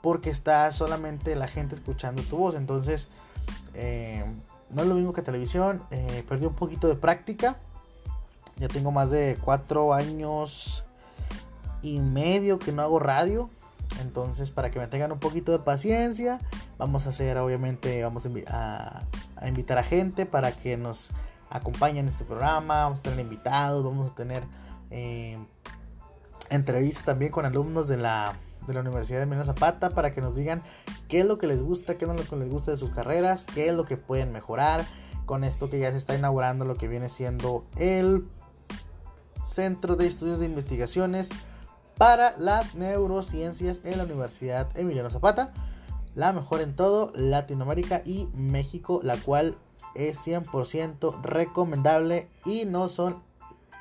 porque 0.02 0.30
está 0.30 0.70
solamente 0.70 1.34
la 1.34 1.48
gente 1.48 1.74
escuchando 1.74 2.22
tu 2.22 2.36
voz. 2.36 2.54
Entonces, 2.54 3.08
eh, 3.74 4.24
no 4.70 4.82
es 4.82 4.88
lo 4.88 4.94
mismo 4.94 5.12
que 5.12 5.22
televisión, 5.22 5.82
eh, 5.90 6.24
perdí 6.28 6.46
un 6.46 6.54
poquito 6.54 6.86
de 6.86 6.94
práctica, 6.94 7.56
ya 8.56 8.68
tengo 8.68 8.92
más 8.92 9.10
de 9.10 9.36
cuatro 9.42 9.92
años 9.92 10.84
y 11.82 11.98
medio 11.98 12.58
que 12.58 12.72
no 12.72 12.82
hago 12.82 12.98
radio. 12.98 13.50
Entonces, 14.00 14.50
para 14.50 14.70
que 14.70 14.78
me 14.78 14.86
tengan 14.86 15.12
un 15.12 15.18
poquito 15.18 15.52
de 15.52 15.58
paciencia, 15.58 16.38
vamos 16.78 17.06
a 17.06 17.10
hacer, 17.10 17.36
obviamente, 17.38 18.02
vamos 18.02 18.26
a, 18.48 19.02
invitar 19.48 19.78
a 19.78 19.82
gente 19.82 20.26
para 20.26 20.52
que 20.52 20.76
nos 20.76 21.10
acompañen 21.50 22.06
en 22.06 22.08
este 22.08 22.24
programa. 22.24 22.84
Vamos 22.84 23.00
a 23.00 23.02
tener 23.02 23.20
invitados, 23.20 23.84
vamos 23.84 24.10
a 24.10 24.14
tener 24.14 24.42
eh, 24.90 25.38
entrevistas 26.50 27.04
también 27.04 27.30
con 27.30 27.46
alumnos 27.46 27.88
de 27.88 27.96
la, 27.96 28.34
de 28.66 28.74
la 28.74 28.80
Universidad 28.80 29.20
de 29.20 29.26
Mendoza 29.26 29.54
Zapata 29.54 29.90
para 29.90 30.12
que 30.12 30.20
nos 30.20 30.36
digan 30.36 30.62
qué 31.08 31.20
es 31.20 31.26
lo 31.26 31.38
que 31.38 31.46
les 31.46 31.62
gusta, 31.62 31.96
qué 31.96 32.04
es 32.04 32.08
lo 32.08 32.16
que 32.16 32.36
les 32.36 32.50
gusta 32.50 32.70
de 32.70 32.76
sus 32.76 32.90
carreras, 32.90 33.46
qué 33.54 33.68
es 33.68 33.74
lo 33.74 33.84
que 33.84 33.96
pueden 33.96 34.32
mejorar 34.32 34.84
con 35.26 35.44
esto 35.44 35.70
que 35.70 35.78
ya 35.78 35.90
se 35.90 35.96
está 35.96 36.14
inaugurando, 36.14 36.64
lo 36.64 36.74
que 36.74 36.88
viene 36.88 37.08
siendo 37.08 37.64
el 37.76 38.26
Centro 39.44 39.96
de 39.96 40.06
Estudios 40.06 40.38
de 40.38 40.46
Investigaciones 40.46 41.30
para 41.96 42.36
las 42.38 42.74
neurociencias 42.74 43.80
en 43.84 43.98
la 43.98 44.04
Universidad 44.04 44.68
Emiliano 44.76 45.10
Zapata, 45.10 45.52
la 46.14 46.32
mejor 46.32 46.60
en 46.60 46.76
todo 46.76 47.12
Latinoamérica 47.14 48.02
y 48.04 48.28
México, 48.34 49.00
la 49.02 49.16
cual 49.16 49.56
es 49.94 50.18
100% 50.26 51.22
recomendable 51.22 52.28
y 52.44 52.64
no 52.64 52.88
son 52.88 53.22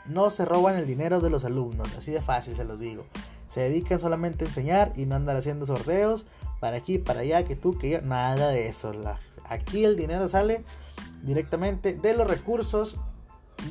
no 0.05 0.29
se 0.29 0.43
roban 0.43 0.75
el 0.75 0.85
dinero 0.85 1.21
de 1.21 1.29
los 1.29 1.45
alumnos, 1.45 1.87
así 1.97 2.11
de 2.11 2.21
fácil 2.21 2.55
se 2.55 2.65
los 2.65 2.79
digo. 2.79 3.05
Se 3.47 3.61
dedican 3.61 3.99
solamente 3.99 4.43
a 4.43 4.47
enseñar 4.47 4.91
y 4.95 5.05
no 5.05 5.15
andar 5.15 5.37
haciendo 5.37 5.65
sorteos 5.65 6.25
para 6.59 6.77
aquí, 6.77 6.97
para 6.97 7.21
allá, 7.21 7.45
que 7.45 7.55
tú, 7.55 7.77
que 7.77 7.89
yo, 7.89 8.01
nada 8.01 8.49
de 8.49 8.67
eso. 8.67 8.91
aquí 9.45 9.85
el 9.85 9.95
dinero 9.95 10.27
sale 10.27 10.63
directamente 11.21 11.93
de 11.93 12.17
los 12.17 12.27
recursos 12.27 12.97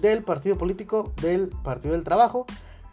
del 0.00 0.22
partido 0.22 0.56
político 0.56 1.12
del 1.20 1.48
Partido 1.62 1.94
del 1.94 2.04
Trabajo 2.04 2.46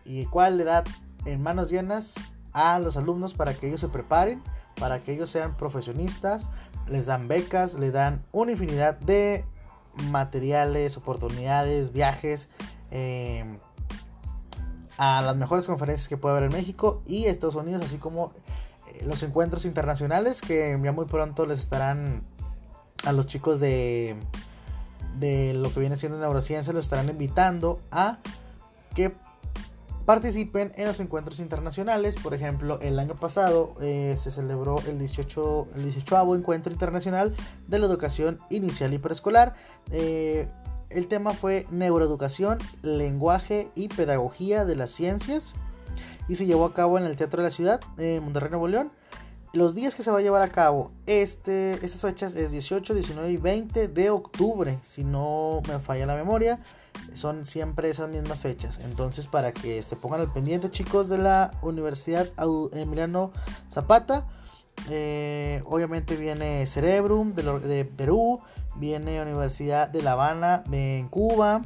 y 0.03 0.25
cual 0.25 0.57
le 0.57 0.65
da 0.65 0.83
en 1.25 1.41
manos 1.41 1.69
llenas 1.69 2.15
a 2.51 2.79
los 2.79 2.97
alumnos 2.97 3.33
para 3.33 3.53
que 3.53 3.67
ellos 3.67 3.81
se 3.81 3.87
preparen, 3.87 4.41
para 4.79 5.03
que 5.03 5.13
ellos 5.13 5.29
sean 5.29 5.55
profesionistas, 5.55 6.49
les 6.87 7.05
dan 7.05 7.27
becas, 7.27 7.73
le 7.73 7.91
dan 7.91 8.23
una 8.31 8.51
infinidad 8.51 8.97
de 8.99 9.45
materiales, 10.09 10.97
oportunidades, 10.97 11.91
viajes 11.91 12.47
eh, 12.91 13.45
a 14.97 15.21
las 15.21 15.35
mejores 15.35 15.65
conferencias 15.65 16.07
que 16.07 16.17
puede 16.17 16.37
haber 16.37 16.49
en 16.49 16.57
México 16.57 17.01
y 17.05 17.25
Estados 17.25 17.55
Unidos, 17.55 17.85
así 17.85 17.97
como 17.97 18.33
eh, 18.87 19.03
los 19.05 19.23
encuentros 19.23 19.65
internacionales 19.65 20.41
que 20.41 20.79
ya 20.81 20.91
muy 20.91 21.05
pronto 21.05 21.45
les 21.45 21.59
estarán 21.59 22.23
a 23.05 23.11
los 23.11 23.27
chicos 23.27 23.59
de, 23.59 24.17
de 25.19 25.53
lo 25.53 25.73
que 25.73 25.79
viene 25.79 25.97
siendo 25.97 26.19
neurociencia, 26.19 26.73
los 26.73 26.85
estarán 26.85 27.09
invitando 27.09 27.79
a 27.91 28.17
que 28.95 29.15
participen 30.09 30.71
en 30.75 30.85
los 30.85 30.99
encuentros 30.99 31.37
internacionales. 31.37 32.15
Por 32.15 32.33
ejemplo, 32.33 32.79
el 32.81 32.97
año 32.97 33.13
pasado 33.13 33.75
eh, 33.79 34.15
se 34.17 34.31
celebró 34.31 34.81
el 34.87 34.97
18, 34.97 35.67
el 35.75 35.83
18 35.83 36.35
encuentro 36.35 36.73
internacional 36.73 37.35
de 37.67 37.77
la 37.77 37.85
educación 37.85 38.39
inicial 38.49 38.91
y 38.91 38.97
preescolar. 38.97 39.53
Eh, 39.91 40.47
el 40.89 41.07
tema 41.07 41.29
fue 41.29 41.67
neuroeducación, 41.69 42.57
lenguaje 42.81 43.69
y 43.75 43.87
pedagogía 43.87 44.65
de 44.65 44.75
las 44.75 44.89
ciencias 44.89 45.53
y 46.27 46.37
se 46.37 46.47
llevó 46.47 46.65
a 46.65 46.73
cabo 46.73 46.97
en 46.97 47.03
el 47.03 47.15
Teatro 47.15 47.43
de 47.43 47.49
la 47.49 47.53
Ciudad, 47.53 47.79
en 47.99 48.23
Monterrey, 48.23 48.49
Nuevo 48.49 48.67
León. 48.67 48.91
Los 49.51 49.73
días 49.73 49.95
que 49.95 50.03
se 50.03 50.11
va 50.11 50.19
a 50.19 50.21
llevar 50.21 50.41
a 50.41 50.49
cabo 50.49 50.91
este, 51.07 51.71
estas 51.83 52.01
fechas 52.01 52.35
es 52.35 52.51
18, 52.51 52.93
19 52.93 53.31
y 53.31 53.37
20 53.37 53.87
de 53.87 54.09
octubre, 54.09 54.79
si 54.83 55.03
no 55.03 55.61
me 55.67 55.79
falla 55.79 56.05
la 56.05 56.15
memoria 56.15 56.59
son 57.15 57.45
siempre 57.45 57.89
esas 57.89 58.09
mismas 58.09 58.39
fechas. 58.39 58.79
Entonces, 58.83 59.27
para 59.27 59.51
que 59.51 59.81
se 59.81 59.95
pongan 59.95 60.21
al 60.21 60.31
pendiente, 60.31 60.69
chicos, 60.71 61.09
de 61.09 61.17
la 61.17 61.51
Universidad 61.61 62.29
Emiliano 62.73 63.31
Zapata. 63.71 64.27
Eh, 64.89 65.61
obviamente 65.65 66.15
viene 66.15 66.65
Cerebrum 66.65 67.33
de, 67.33 67.83
Perú, 67.83 68.39
viene 68.75 69.21
Universidad 69.21 69.89
de 69.89 70.01
La 70.01 70.13
Habana 70.13 70.63
en 70.71 71.09
Cuba, 71.09 71.63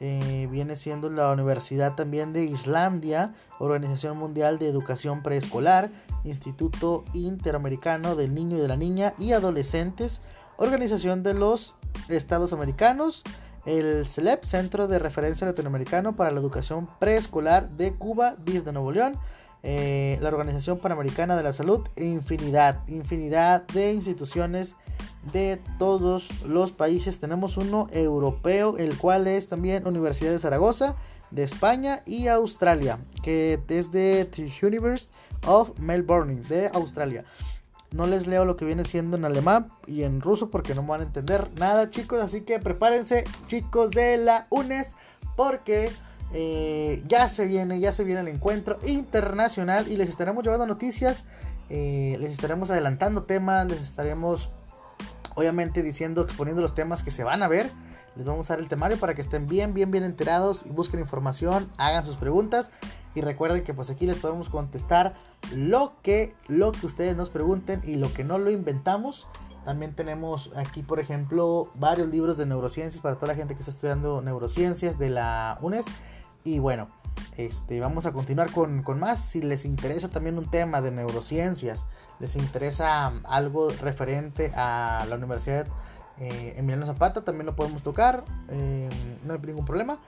eh, 0.00 0.48
viene 0.50 0.76
siendo 0.76 1.10
la 1.10 1.32
Universidad 1.32 1.96
también 1.96 2.32
de 2.32 2.44
Islandia, 2.44 3.34
Organización 3.60 4.16
Mundial 4.16 4.58
de 4.58 4.68
Educación 4.68 5.22
Preescolar, 5.22 5.90
Instituto 6.24 7.04
Interamericano 7.12 8.16
del 8.16 8.34
Niño 8.34 8.56
y 8.56 8.60
de 8.60 8.68
la 8.68 8.76
Niña 8.76 9.14
y 9.18 9.32
Adolescentes, 9.32 10.22
Organización 10.56 11.22
de 11.22 11.34
los 11.34 11.74
Estados 12.08 12.52
Americanos, 12.52 13.22
el 13.66 14.06
CELEP, 14.06 14.44
Centro 14.44 14.88
de 14.88 14.98
Referencia 14.98 15.46
Latinoamericano 15.46 16.16
para 16.16 16.30
la 16.30 16.40
Educación 16.40 16.88
Preescolar 16.98 17.68
de 17.70 17.92
Cuba, 17.92 18.34
DIF 18.44 18.64
de 18.64 18.72
Nuevo 18.72 18.92
León, 18.92 19.18
eh, 19.62 20.18
la 20.22 20.28
Organización 20.28 20.78
Panamericana 20.78 21.36
de 21.36 21.42
la 21.42 21.52
Salud, 21.52 21.86
infinidad, 21.96 22.80
infinidad 22.88 23.66
de 23.66 23.92
instituciones 23.92 24.74
de 25.34 25.60
todos 25.78 26.42
los 26.44 26.72
países. 26.72 27.20
Tenemos 27.20 27.58
uno 27.58 27.88
europeo, 27.92 28.78
el 28.78 28.96
cual 28.96 29.26
es 29.26 29.48
también 29.48 29.86
Universidad 29.86 30.32
de 30.32 30.38
Zaragoza, 30.38 30.96
de 31.30 31.42
España 31.42 32.02
y 32.06 32.28
Australia, 32.28 32.98
que 33.22 33.60
es 33.68 33.92
de 33.92 34.24
The 34.24 34.52
University 34.66 35.14
of 35.46 35.78
Melbourne, 35.78 36.40
de 36.48 36.68
Australia. 36.68 37.24
No 37.92 38.06
les 38.06 38.26
leo 38.26 38.44
lo 38.44 38.56
que 38.56 38.64
viene 38.64 38.84
siendo 38.84 39.16
en 39.16 39.24
alemán 39.24 39.68
y 39.86 40.04
en 40.04 40.20
ruso 40.20 40.48
porque 40.48 40.74
no 40.74 40.82
me 40.82 40.90
van 40.90 41.00
a 41.00 41.04
entender 41.04 41.48
nada, 41.58 41.90
chicos. 41.90 42.22
Así 42.22 42.42
que 42.42 42.60
prepárense, 42.60 43.24
chicos 43.48 43.90
de 43.90 44.16
la 44.16 44.46
UNES, 44.50 44.94
porque 45.34 45.90
eh, 46.32 47.02
ya 47.08 47.28
se 47.28 47.46
viene, 47.46 47.80
ya 47.80 47.90
se 47.90 48.04
viene 48.04 48.20
el 48.20 48.28
encuentro 48.28 48.78
internacional 48.86 49.90
y 49.90 49.96
les 49.96 50.08
estaremos 50.08 50.44
llevando 50.44 50.66
noticias, 50.66 51.24
eh, 51.68 52.16
les 52.20 52.30
estaremos 52.30 52.70
adelantando 52.70 53.24
temas, 53.24 53.68
les 53.68 53.82
estaremos 53.82 54.50
obviamente 55.34 55.82
diciendo, 55.82 56.22
exponiendo 56.22 56.62
los 56.62 56.74
temas 56.74 57.02
que 57.02 57.10
se 57.10 57.24
van 57.24 57.42
a 57.42 57.48
ver. 57.48 57.70
Les 58.16 58.26
vamos 58.26 58.50
a 58.50 58.54
dar 58.54 58.60
el 58.60 58.68
temario 58.68 58.98
para 58.98 59.14
que 59.14 59.20
estén 59.20 59.46
bien, 59.46 59.72
bien, 59.72 59.90
bien 59.90 60.04
enterados 60.04 60.62
y 60.66 60.70
busquen 60.70 61.00
información, 61.00 61.70
hagan 61.78 62.04
sus 62.04 62.16
preguntas 62.16 62.70
y 63.14 63.20
recuerden 63.20 63.64
que 63.64 63.74
pues 63.74 63.90
aquí 63.90 64.06
les 64.06 64.18
podemos 64.18 64.48
contestar 64.48 65.14
lo 65.54 65.94
que, 66.02 66.34
lo 66.48 66.72
que 66.72 66.86
ustedes 66.86 67.16
nos 67.16 67.30
pregunten 67.30 67.82
y 67.84 67.96
lo 67.96 68.12
que 68.12 68.24
no 68.24 68.38
lo 68.38 68.50
inventamos. 68.50 69.26
También 69.64 69.94
tenemos 69.94 70.50
aquí, 70.56 70.82
por 70.82 71.00
ejemplo, 71.00 71.70
varios 71.74 72.08
libros 72.08 72.36
de 72.36 72.46
neurociencias 72.46 73.02
para 73.02 73.16
toda 73.16 73.28
la 73.28 73.34
gente 73.34 73.54
que 73.54 73.60
está 73.60 73.70
estudiando 73.70 74.22
neurociencias 74.22 74.98
de 74.98 75.10
la 75.10 75.58
UNES. 75.60 75.86
Y 76.44 76.58
bueno, 76.58 76.86
este, 77.36 77.80
vamos 77.80 78.06
a 78.06 78.12
continuar 78.12 78.50
con, 78.52 78.82
más. 78.98 79.20
Si 79.20 79.42
les 79.42 79.64
interesa 79.64 80.08
también 80.08 80.38
un 80.38 80.48
tema 80.48 80.80
de 80.80 80.90
neurociencias, 80.90 81.84
les 82.18 82.36
interesa 82.36 83.12
algo 83.24 83.70
referente 83.82 84.52
a 84.54 85.04
la 85.08 85.16
Universidad 85.16 85.66
eh, 86.20 86.54
Emiliano 86.56 86.86
Zapata, 86.86 87.22
también 87.22 87.46
lo 87.46 87.56
podemos 87.56 87.82
tocar. 87.82 88.24
Eh, 88.50 88.88
no 89.24 89.34
hay 89.34 89.40
ningún 89.40 89.64
problema. 89.64 89.98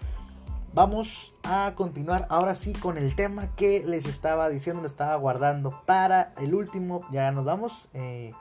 Vamos 0.75 1.35
a 1.43 1.73
continuar 1.75 2.27
ahora 2.31 2.55
sí 2.55 2.73
con 2.73 2.97
el 2.97 3.15
tema 3.15 3.55
que 3.57 3.83
les 3.85 4.07
estaba 4.07 4.49
diciendo, 4.49 4.81
lo 4.81 4.87
estaba 4.87 5.17
guardando 5.17 5.83
para 5.87 6.33
el 6.39 6.55
último. 6.55 7.03
Ya 7.11 7.31
nos 7.31 7.45
vamos. 7.45 7.89
Eh, 7.95 8.33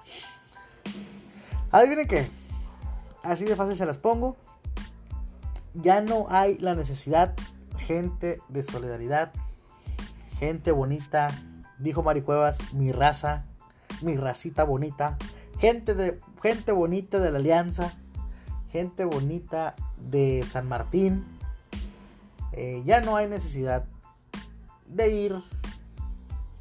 adivinen 1.71 2.07
qué. 2.07 2.29
Así 3.23 3.45
de 3.45 3.55
fácil 3.55 3.77
se 3.77 3.85
las 3.85 3.97
pongo. 3.97 4.35
Ya 5.73 6.01
no 6.01 6.27
hay 6.29 6.57
la 6.57 6.75
necesidad, 6.75 7.33
gente 7.77 8.39
de 8.49 8.63
solidaridad, 8.63 9.31
gente 10.39 10.71
bonita. 10.71 11.29
Dijo 11.79 12.03
Mari 12.03 12.21
Cuevas, 12.21 12.73
mi 12.73 12.91
raza, 12.91 13.45
mi 14.01 14.17
racita 14.17 14.63
bonita. 14.65 15.17
Gente, 15.59 15.95
de, 15.95 16.19
gente 16.41 16.71
bonita 16.71 17.19
de 17.19 17.31
la 17.31 17.39
Alianza, 17.39 17.93
gente 18.71 19.05
bonita 19.05 19.75
de 19.97 20.43
San 20.49 20.67
Martín 20.67 21.25
eh, 22.53 22.81
ya 22.85 22.99
no 22.99 23.15
hay 23.15 23.29
necesidad 23.29 23.85
de 24.87 25.09
ir 25.09 25.35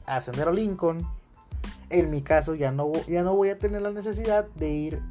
a 0.06 0.20
Sendero 0.20 0.52
Lincoln. 0.52 1.06
En 1.88 2.10
mi 2.10 2.22
caso, 2.22 2.54
ya 2.54 2.70
no, 2.70 2.92
ya 3.08 3.22
no 3.22 3.34
voy 3.34 3.50
a 3.50 3.58
tener 3.58 3.82
la 3.82 3.90
necesidad 3.90 4.46
de 4.54 4.70
ir 4.70 5.02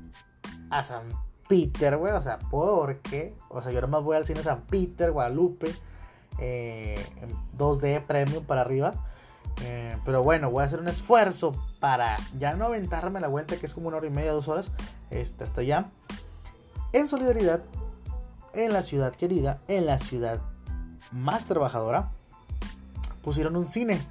a 0.69 0.83
San 0.83 1.03
Peter, 1.49 1.97
güey. 1.97 2.13
O 2.13 2.21
sea, 2.21 2.39
¿por 2.39 2.99
qué? 2.99 3.33
O 3.49 3.61
sea, 3.61 3.71
yo 3.71 3.85
más 3.87 4.03
voy 4.03 4.15
al 4.15 4.25
cine 4.25 4.41
San 4.41 4.61
Peter, 4.61 5.11
Guadalupe. 5.11 5.73
Eh, 6.37 7.05
2D 7.57 8.05
premium 8.05 8.45
para 8.45 8.61
arriba. 8.61 8.93
Eh, 9.61 9.97
pero 10.05 10.23
bueno, 10.23 10.49
voy 10.49 10.63
a 10.63 10.65
hacer 10.67 10.79
un 10.79 10.87
esfuerzo 10.87 11.53
para 11.79 12.17
ya 12.37 12.55
no 12.55 12.65
aventarme 12.65 13.19
la 13.19 13.27
vuelta, 13.27 13.57
que 13.57 13.65
es 13.65 13.73
como 13.73 13.87
una 13.87 13.97
hora 13.97 14.07
y 14.07 14.11
media, 14.11 14.31
dos 14.31 14.47
horas, 14.47 14.71
este, 15.09 15.43
hasta 15.43 15.61
allá. 15.61 15.89
En 16.93 17.07
solidaridad, 17.07 17.61
en 18.53 18.73
la 18.73 18.83
ciudad 18.83 19.13
querida, 19.13 19.59
en 19.67 19.85
la 19.85 19.99
ciudad 19.99 20.41
más 21.11 21.45
trabajadora, 21.45 22.11
pusieron 23.23 23.55
un 23.55 23.67
cine 23.67 24.01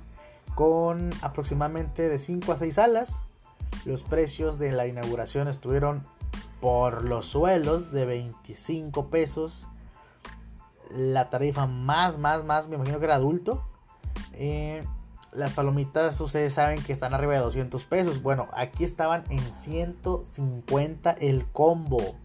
con 0.55 1.11
aproximadamente 1.23 2.09
de 2.09 2.19
5 2.19 2.53
a 2.53 2.57
6 2.57 2.75
salas. 2.75 3.21
Los 3.85 4.03
precios 4.03 4.59
de 4.59 4.73
la 4.73 4.87
inauguración 4.87 5.49
estuvieron 5.49 6.03
por 6.61 7.05
los 7.05 7.27
suelos 7.27 7.93
de 7.93 8.05
25 8.05 9.09
pesos. 9.09 9.67
La 10.91 11.31
tarifa 11.31 11.67
más, 11.67 12.19
más, 12.19 12.45
más, 12.45 12.69
me 12.69 12.77
imagino 12.77 12.99
que 12.99 13.05
era 13.05 13.15
adulto. 13.15 13.63
Eh, 14.33 14.83
las 15.33 15.53
palomitas, 15.53 16.21
ustedes 16.21 16.55
saben 16.55 16.83
que 16.83 16.93
están 16.93 17.15
arriba 17.15 17.35
de 17.35 17.41
200 17.41 17.85
pesos. 17.85 18.23
Bueno, 18.23 18.49
aquí 18.53 18.85
estaban 18.85 19.25
en 19.31 19.41
150 19.41 21.13
el 21.13 21.47
combo 21.47 22.17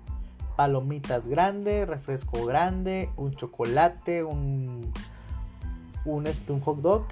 palomitas 0.55 1.27
grande, 1.27 1.85
refresco 1.85 2.45
grande, 2.45 3.09
un 3.17 3.33
chocolate, 3.33 4.23
un, 4.23 4.91
un, 6.05 6.27
este, 6.27 6.57
hot 6.59 6.77
dog 6.79 7.05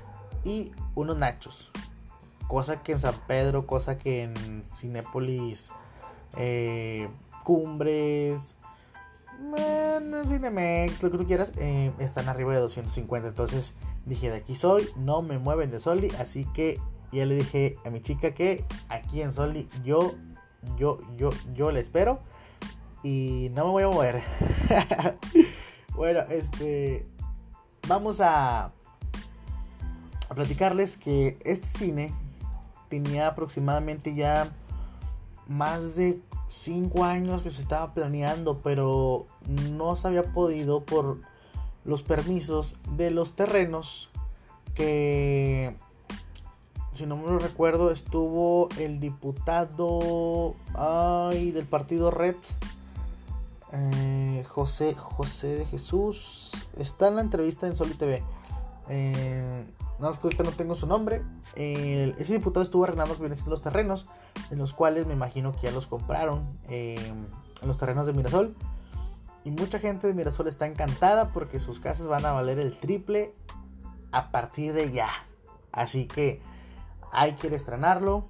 y 0.44 0.72
unos 0.96 1.18
nachos. 1.18 1.70
Cosa 2.48 2.84
que 2.84 2.92
en 2.94 3.00
San 3.00 3.16
Pedro, 3.28 3.66
cosa 3.66 3.98
que 3.98 4.24
en 4.24 4.64
Cinépolis, 4.74 5.72
eh, 6.38 7.10
Cumbres, 7.44 8.56
Cinemex, 10.28 11.04
lo 11.04 11.12
que 11.12 11.18
tú 11.18 11.26
quieras, 11.26 11.52
eh, 11.58 11.92
están 12.00 12.30
arriba 12.30 12.54
de 12.54 12.60
250. 12.60 13.28
Entonces 13.28 13.74
dije, 14.06 14.30
de 14.30 14.38
aquí 14.38 14.56
soy, 14.56 14.88
no 14.96 15.22
me 15.22 15.38
mueven 15.38 15.72
de 15.72 15.80
Soli. 15.80 16.10
Así 16.20 16.46
que 16.54 16.80
ya 17.12 17.26
le 17.26 17.36
dije 17.36 17.78
a 17.86 17.90
mi 17.90 18.02
chica 18.02 18.34
que 18.34 18.66
aquí 18.90 19.22
en 19.22 19.34
Soli 19.34 19.68
yo, 19.84 20.16
yo, 20.78 21.00
yo, 21.18 21.32
yo 21.54 21.72
le 21.72 21.80
espero 21.80 22.20
y 23.04 23.50
no 23.54 23.66
me 23.66 23.72
voy 23.72 23.84
a 23.84 23.88
mover. 23.88 24.24
bueno, 25.96 26.22
este. 26.30 27.06
Vamos 27.88 28.22
a, 28.22 28.66
a 30.30 30.36
platicarles 30.36 30.98
que 30.98 31.38
este 31.44 31.68
cine 31.68 32.14
tenía 32.90 33.28
aproximadamente 33.28 34.14
ya 34.14 34.52
más 35.48 35.96
de 35.96 36.22
cinco 36.52 37.06
años 37.06 37.44
que 37.44 37.50
se 37.50 37.62
estaba 37.62 37.94
planeando, 37.94 38.60
pero 38.62 39.26
no 39.48 39.96
se 39.96 40.08
había 40.08 40.24
podido 40.24 40.84
por 40.84 41.20
los 41.86 42.04
permisos 42.04 42.76
de 42.98 43.10
los 43.10 43.34
terrenos 43.34 44.10
que, 44.76 45.76
si 46.94 47.06
no 47.06 47.16
me 47.16 47.28
lo 47.28 47.40
recuerdo, 47.40 47.92
estuvo 47.92 48.68
el 48.78 49.00
diputado 49.00 50.56
ay, 50.74 51.52
del 51.52 51.66
partido 51.66 52.12
Red, 52.12 52.36
eh, 53.72 54.44
José, 54.48 54.94
José 54.96 55.48
de 55.56 55.66
Jesús. 55.66 56.52
Está 56.78 57.08
en 57.08 57.16
la 57.16 57.22
entrevista 57.22 57.66
en 57.66 57.78
Soli 57.78 57.94
TV. 57.94 58.24
Eh, 58.90 59.66
no, 60.00 60.10
es 60.10 60.20
que 60.20 60.44
no 60.44 60.52
tengo 60.52 60.76
su 60.76 60.86
nombre. 60.86 61.22
ese 61.56 62.34
diputado 62.34 62.64
estuvo 62.64 62.84
arreglando 62.84 63.16
que 63.16 63.22
vienen 63.22 63.40
los 63.48 63.62
terrenos, 63.62 64.08
en 64.50 64.58
los 64.58 64.74
cuales 64.74 65.08
me 65.08 65.14
imagino 65.14 65.52
que 65.52 65.68
ya 65.68 65.72
los 65.72 65.88
compraron 65.88 66.58
eh, 66.70 66.96
en 67.62 67.68
los 67.68 67.78
terrenos 67.78 68.06
de 68.08 68.14
Mirasol. 68.14 68.56
Y 69.44 69.52
mucha 69.52 69.80
gente 69.80 70.08
de 70.08 70.14
Mirasol 70.14 70.48
está 70.48 70.68
encantada 70.68 71.30
porque 71.30 71.60
sus 71.60 71.80
casas 71.80 72.08
van 72.08 72.26
a 72.26 72.32
valer 72.32 72.60
el 72.60 72.78
triple 72.78 73.34
a 74.12 74.32
partir 74.32 74.74
de 74.74 74.92
ya. 74.92 75.10
Así 75.72 76.06
que 76.06 76.42
hay 77.12 77.34
que 77.34 77.54
estrenarlo. 77.56 78.30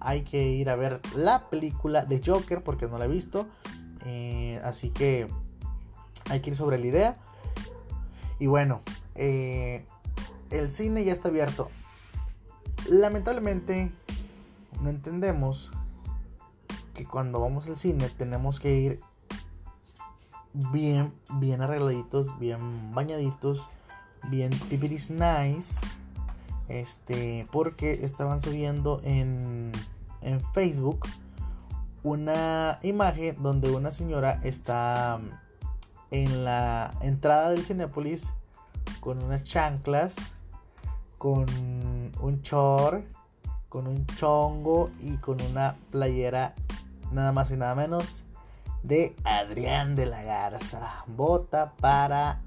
Hay 0.00 0.22
que 0.22 0.48
ir 0.48 0.68
a 0.68 0.76
ver 0.76 1.00
la 1.16 1.48
película 1.48 2.04
de 2.04 2.20
Joker 2.24 2.62
porque 2.62 2.86
no 2.86 2.98
la 2.98 3.06
he 3.06 3.08
visto. 3.08 3.46
Eh, 4.04 4.60
así 4.64 4.90
que 4.90 5.28
hay 6.28 6.40
que 6.40 6.50
ir 6.50 6.56
sobre 6.56 6.78
la 6.78 6.86
idea. 6.86 7.16
Y 8.38 8.46
bueno, 8.46 8.82
eh, 9.14 9.84
el 10.50 10.72
cine 10.72 11.04
ya 11.04 11.12
está 11.12 11.28
abierto. 11.28 11.70
Lamentablemente 12.88 13.92
no 14.80 14.90
entendemos 14.90 15.70
que 16.94 17.04
cuando 17.04 17.40
vamos 17.40 17.66
al 17.66 17.76
cine 17.76 18.08
tenemos 18.08 18.60
que 18.60 18.74
ir 18.76 19.00
bien, 20.72 21.12
bien 21.38 21.62
arregladitos, 21.62 22.38
bien 22.38 22.94
bañaditos, 22.94 23.68
bien 24.30 24.50
pipiris 24.68 25.10
nice. 25.10 25.74
Este, 26.68 27.46
porque 27.52 28.04
estaban 28.04 28.40
subiendo 28.40 29.02
en, 29.04 29.70
en 30.22 30.40
Facebook 30.52 31.06
una 32.02 32.78
imagen 32.82 33.42
donde 33.42 33.70
una 33.70 33.90
señora 33.90 34.40
está 34.42 35.20
en 36.10 36.44
la 36.44 36.94
entrada 37.02 37.50
del 37.50 37.62
Cinépolis 37.62 38.26
con 39.00 39.22
unas 39.22 39.44
chanclas, 39.44 40.16
con 41.18 41.46
un 42.20 42.42
chor, 42.42 43.04
con 43.74 43.88
un 43.88 44.06
chongo 44.06 44.88
y 45.00 45.16
con 45.16 45.42
una 45.42 45.74
playera 45.90 46.54
nada 47.10 47.32
más 47.32 47.50
y 47.50 47.56
nada 47.56 47.74
menos 47.74 48.22
de 48.84 49.16
Adrián 49.24 49.96
de 49.96 50.06
la 50.06 50.22
Garza. 50.22 51.02
Vota 51.08 51.72
para 51.80 52.38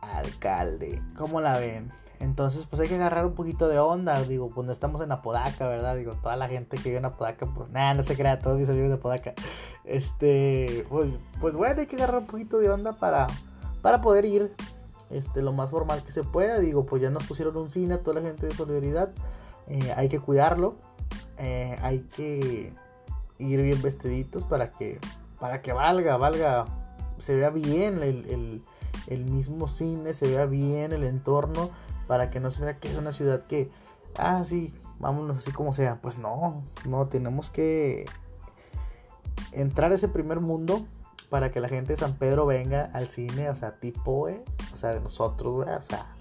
alcalde. 0.00 1.00
¿Cómo 1.16 1.40
la 1.40 1.58
ven? 1.58 1.92
Entonces, 2.18 2.66
pues 2.66 2.82
hay 2.82 2.88
que 2.88 2.96
agarrar 2.96 3.24
un 3.24 3.34
poquito 3.34 3.68
de 3.68 3.78
onda. 3.78 4.20
Digo, 4.24 4.50
cuando 4.52 4.72
estamos 4.72 5.00
en 5.00 5.12
Apodaca, 5.12 5.68
¿verdad? 5.68 5.94
Digo, 5.94 6.14
toda 6.20 6.34
la 6.34 6.48
gente 6.48 6.76
que 6.76 6.88
vive 6.88 6.98
en 6.98 7.04
Apodaca, 7.04 7.46
pues 7.46 7.70
nada, 7.70 7.94
no 7.94 8.02
se 8.02 8.16
crea, 8.16 8.40
todos 8.40 8.58
mis 8.58 8.68
amigos 8.68 8.88
de 8.88 8.94
Apodaca. 8.96 9.34
Este, 9.84 10.84
pues, 10.88 11.14
pues 11.40 11.54
bueno, 11.54 11.82
hay 11.82 11.86
que 11.86 11.94
agarrar 11.94 12.22
un 12.22 12.26
poquito 12.26 12.58
de 12.58 12.68
onda 12.68 12.94
para, 12.94 13.28
para 13.80 14.00
poder 14.00 14.24
ir 14.24 14.52
este, 15.10 15.40
lo 15.40 15.52
más 15.52 15.70
formal 15.70 16.02
que 16.02 16.10
se 16.10 16.24
pueda. 16.24 16.58
Digo, 16.58 16.84
pues 16.84 17.00
ya 17.00 17.10
nos 17.10 17.22
pusieron 17.22 17.56
un 17.56 17.70
cine 17.70 17.96
toda 17.98 18.20
la 18.20 18.26
gente 18.26 18.46
de 18.46 18.54
solidaridad. 18.56 19.10
Eh, 19.68 19.92
hay 19.96 20.08
que 20.08 20.20
cuidarlo. 20.20 20.76
Eh, 21.38 21.76
hay 21.82 22.00
que 22.00 22.72
ir 23.38 23.62
bien 23.62 23.82
vestiditos 23.82 24.44
para 24.44 24.70
que, 24.70 24.98
para 25.38 25.60
que 25.60 25.72
valga, 25.72 26.16
valga, 26.16 26.64
se 27.18 27.36
vea 27.36 27.50
bien 27.50 28.02
el, 28.02 28.62
el 29.06 29.24
mismo 29.24 29.68
cine, 29.68 30.14
se 30.14 30.28
vea 30.28 30.46
bien 30.46 30.92
el 30.92 31.04
entorno 31.04 31.70
para 32.06 32.30
que 32.30 32.40
no 32.40 32.50
se 32.50 32.64
vea 32.64 32.78
que 32.78 32.88
es 32.88 32.96
una 32.96 33.12
ciudad 33.12 33.46
que, 33.46 33.70
ah, 34.16 34.44
sí, 34.44 34.74
vámonos 34.98 35.38
así 35.38 35.52
como 35.52 35.72
sea. 35.72 36.00
Pues 36.00 36.18
no, 36.18 36.62
no, 36.86 37.06
tenemos 37.08 37.50
que 37.50 38.06
entrar 39.52 39.92
a 39.92 39.94
ese 39.94 40.08
primer 40.08 40.40
mundo 40.40 40.86
para 41.30 41.50
que 41.50 41.60
la 41.60 41.68
gente 41.68 41.92
de 41.92 41.96
San 41.96 42.14
Pedro 42.14 42.46
venga 42.46 42.90
al 42.92 43.08
cine, 43.08 43.50
o 43.50 43.56
sea, 43.56 43.78
tipo, 43.80 44.28
eh, 44.28 44.42
o 44.72 44.76
sea, 44.76 44.90
de 44.90 45.00
nosotros, 45.00 45.66
o 45.66 45.82
sea, 45.82 46.15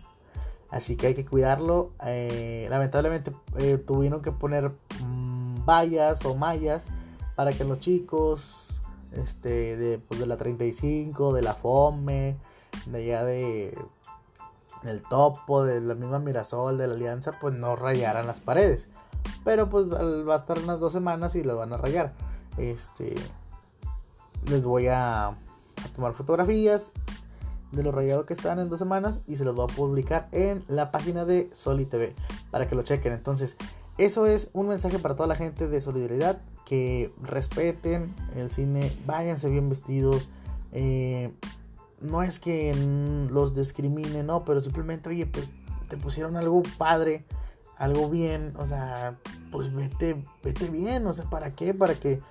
así 0.70 0.96
que 0.96 1.08
hay 1.08 1.14
que 1.14 1.26
cuidarlo. 1.26 1.92
Eh, 2.06 2.68
lamentablemente 2.70 3.32
eh, 3.58 3.78
tuvieron 3.78 4.22
que 4.22 4.32
poner 4.32 4.72
mm, 5.04 5.66
vallas 5.66 6.24
o 6.26 6.36
mallas 6.36 6.88
para 7.36 7.52
que 7.52 7.64
los 7.64 7.80
chicos, 7.80 8.80
este, 9.12 9.78
de, 9.78 9.98
pues, 10.00 10.20
de 10.20 10.26
la 10.26 10.38
35, 10.38 11.34
de 11.34 11.42
la 11.42 11.54
FOME, 11.54 12.38
de 12.86 12.98
allá 12.98 13.24
de 13.24 13.78
el 14.84 15.02
topo, 15.04 15.64
de 15.64 15.82
la 15.82 15.96
misma 15.96 16.20
Mirasol, 16.20 16.78
de 16.78 16.88
la 16.88 16.94
Alianza, 16.94 17.34
pues 17.40 17.56
no 17.56 17.76
rayaran 17.76 18.28
las 18.28 18.40
paredes. 18.40 18.88
Pero 19.44 19.70
pues 19.70 19.88
va 19.90 20.34
a 20.34 20.38
estar 20.38 20.60
unas 20.60 20.80
dos 20.80 20.94
semanas 20.94 21.36
y 21.36 21.44
las 21.44 21.58
van 21.58 21.74
a 21.74 21.78
rayar. 21.78 22.14
Este, 22.58 23.16
les 24.48 24.64
voy 24.64 24.88
a, 24.88 25.36
tomar 25.96 26.14
fotografías 26.14 26.92
de 27.72 27.84
lo 27.84 27.92
rayado 27.92 28.26
que 28.26 28.34
están 28.34 28.60
en 28.60 28.70
dos 28.70 28.80
semanas 28.80 29.22
y 29.28 29.36
se 29.36 29.46
los 29.46 29.56
voy 29.56 29.68
a 29.70 29.76
publicar 29.76 30.28
en 30.32 30.64
la 30.68 30.92
página 30.92 31.26
de 31.26 31.50
Soli 31.54 31.86
TV 31.86 32.16
para 32.52 32.68
que 32.68 32.76
lo 32.76 32.84
chequen. 32.84 33.14
Entonces, 33.14 33.58
eso 33.98 34.26
es 34.26 34.50
un 34.54 34.68
mensaje 34.68 35.00
para 35.00 35.16
toda 35.16 35.28
la 35.28 35.36
gente 35.36 35.68
de 35.68 35.82
solidaridad 35.82 36.42
que 36.66 37.14
respeten 37.22 38.14
el 38.36 38.50
cine, 38.50 38.92
váyanse 39.06 39.50
bien 39.50 39.70
vestidos. 39.70 40.30
Eh, 40.72 41.32
no 42.02 42.24
es 42.24 42.40
que 42.40 42.76
los 43.32 43.56
discrimine, 43.56 44.24
no, 44.24 44.44
pero 44.44 44.62
simplemente, 44.62 45.10
oye, 45.10 45.26
pues 45.26 45.54
te 45.88 45.98
pusieron 45.98 46.36
algo 46.36 46.62
padre, 46.78 47.26
algo 47.78 48.10
bien, 48.10 48.54
o 48.58 48.66
sea, 48.66 49.18
pues 49.52 49.74
vete, 49.74 50.24
vete 50.44 50.70
bien, 50.70 51.06
o 51.08 51.14
sea, 51.14 51.26
¿para 51.26 51.54
qué? 51.54 51.74
Para 51.74 51.96
que 51.96 52.22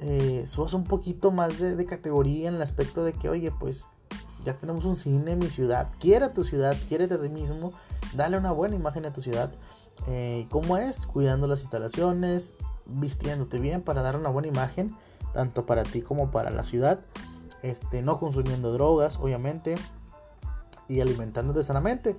eh, 0.00 0.44
subas 0.46 0.74
un 0.74 0.84
poquito 0.84 1.30
más 1.30 1.58
de, 1.58 1.86
categoría 1.86 2.48
en 2.48 2.56
el 2.56 2.62
aspecto 2.62 3.04
de 3.04 3.12
que, 3.12 3.28
oye, 3.28 3.50
pues 3.58 3.86
ya 4.44 4.54
tenemos 4.54 4.84
un 4.84 4.96
cine 4.96 5.32
en 5.32 5.38
mi 5.38 5.48
ciudad, 5.48 5.88
quiera 5.98 6.32
tu 6.32 6.44
ciudad, 6.44 6.76
quiérete 6.88 7.14
a 7.14 7.20
ti 7.20 7.28
mismo, 7.28 7.72
dale 8.14 8.38
una 8.38 8.52
buena 8.52 8.76
imagen 8.76 9.06
a 9.06 9.12
tu 9.12 9.20
ciudad. 9.20 9.50
Eh, 10.06 10.46
¿Cómo 10.50 10.76
es? 10.76 11.06
Cuidando 11.06 11.46
las 11.46 11.60
instalaciones, 11.60 12.52
vistiéndote 12.86 13.58
bien 13.58 13.82
para 13.82 14.02
dar 14.02 14.16
una 14.16 14.28
buena 14.28 14.48
imagen, 14.48 14.94
tanto 15.34 15.66
para 15.66 15.82
ti 15.82 16.02
como 16.02 16.30
para 16.30 16.50
la 16.50 16.62
ciudad 16.62 17.00
este, 17.62 18.02
no 18.02 18.18
consumiendo 18.18 18.72
drogas, 18.72 19.18
obviamente, 19.18 19.74
y 20.88 21.00
alimentándote 21.00 21.62
sanamente. 21.62 22.16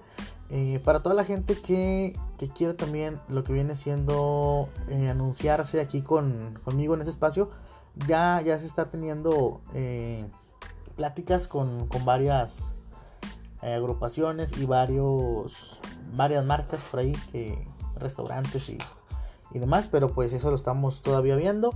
Eh, 0.52 0.82
para 0.84 1.04
toda 1.04 1.14
la 1.14 1.24
gente 1.24 1.56
que, 1.56 2.18
que 2.38 2.48
quiere 2.50 2.74
también 2.74 3.20
lo 3.28 3.44
que 3.44 3.54
viene 3.54 3.76
siendo 3.76 4.70
eh, 4.88 5.10
anunciarse 5.10 5.80
aquí 5.80 6.02
con, 6.02 6.60
conmigo 6.64 6.96
en 6.96 7.02
este 7.02 7.12
espacio, 7.12 7.52
ya, 8.08 8.42
ya 8.42 8.60
se 8.60 8.66
está 8.66 8.90
teniendo 8.90 9.62
eh, 9.74 10.26
pláticas 11.00 11.48
con, 11.48 11.88
con 11.88 12.04
varias 12.04 12.74
agrupaciones 13.62 14.58
y 14.58 14.66
varios, 14.66 15.80
varias 16.14 16.44
marcas 16.44 16.84
por 16.84 17.00
ahí, 17.00 17.14
que 17.32 17.66
restaurantes 17.96 18.68
y, 18.68 18.78
y 19.54 19.60
demás, 19.60 19.88
pero 19.90 20.10
pues 20.10 20.34
eso 20.34 20.50
lo 20.50 20.58
estamos 20.58 21.02
todavía 21.02 21.38
viendo. 21.38 21.72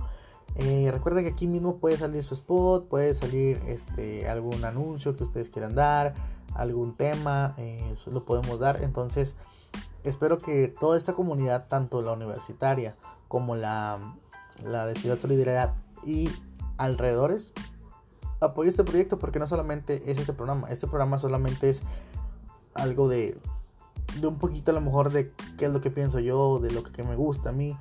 Eh, 0.56 0.90
recuerda 0.92 1.22
que 1.22 1.30
aquí 1.30 1.46
mismo 1.46 1.76
puede 1.76 1.96
salir 1.96 2.22
su 2.22 2.34
spot, 2.34 2.86
puede 2.88 3.14
salir 3.14 3.62
este, 3.66 4.28
algún 4.28 4.62
anuncio 4.62 5.16
que 5.16 5.24
ustedes 5.24 5.48
quieran 5.48 5.74
dar, 5.74 6.12
algún 6.52 6.94
tema, 6.94 7.54
eh, 7.56 7.96
lo 8.04 8.26
podemos 8.26 8.58
dar. 8.58 8.82
Entonces, 8.82 9.36
espero 10.02 10.36
que 10.36 10.68
toda 10.68 10.98
esta 10.98 11.14
comunidad, 11.14 11.66
tanto 11.66 12.02
la 12.02 12.12
universitaria 12.12 12.94
como 13.28 13.56
la, 13.56 14.16
la 14.62 14.84
de 14.84 14.94
Ciudad 14.96 15.18
Solidaridad 15.18 15.72
y 16.04 16.28
alrededores, 16.76 17.54
apoye 18.44 18.68
este 18.68 18.84
proyecto 18.84 19.18
porque 19.18 19.38
no 19.38 19.46
solamente 19.46 20.10
es 20.10 20.18
este 20.18 20.32
programa, 20.32 20.68
este 20.70 20.86
programa 20.86 21.18
solamente 21.18 21.70
es 21.70 21.82
algo 22.74 23.08
de, 23.08 23.38
de 24.20 24.26
un 24.26 24.38
poquito 24.38 24.70
a 24.70 24.74
lo 24.74 24.80
mejor 24.80 25.10
de 25.10 25.32
qué 25.58 25.66
es 25.66 25.72
lo 25.72 25.80
que 25.80 25.90
pienso 25.90 26.18
yo, 26.18 26.58
de 26.58 26.70
lo 26.70 26.82
que 26.82 27.02
me 27.02 27.16
gusta 27.16 27.50
a 27.50 27.52
mí 27.52 27.76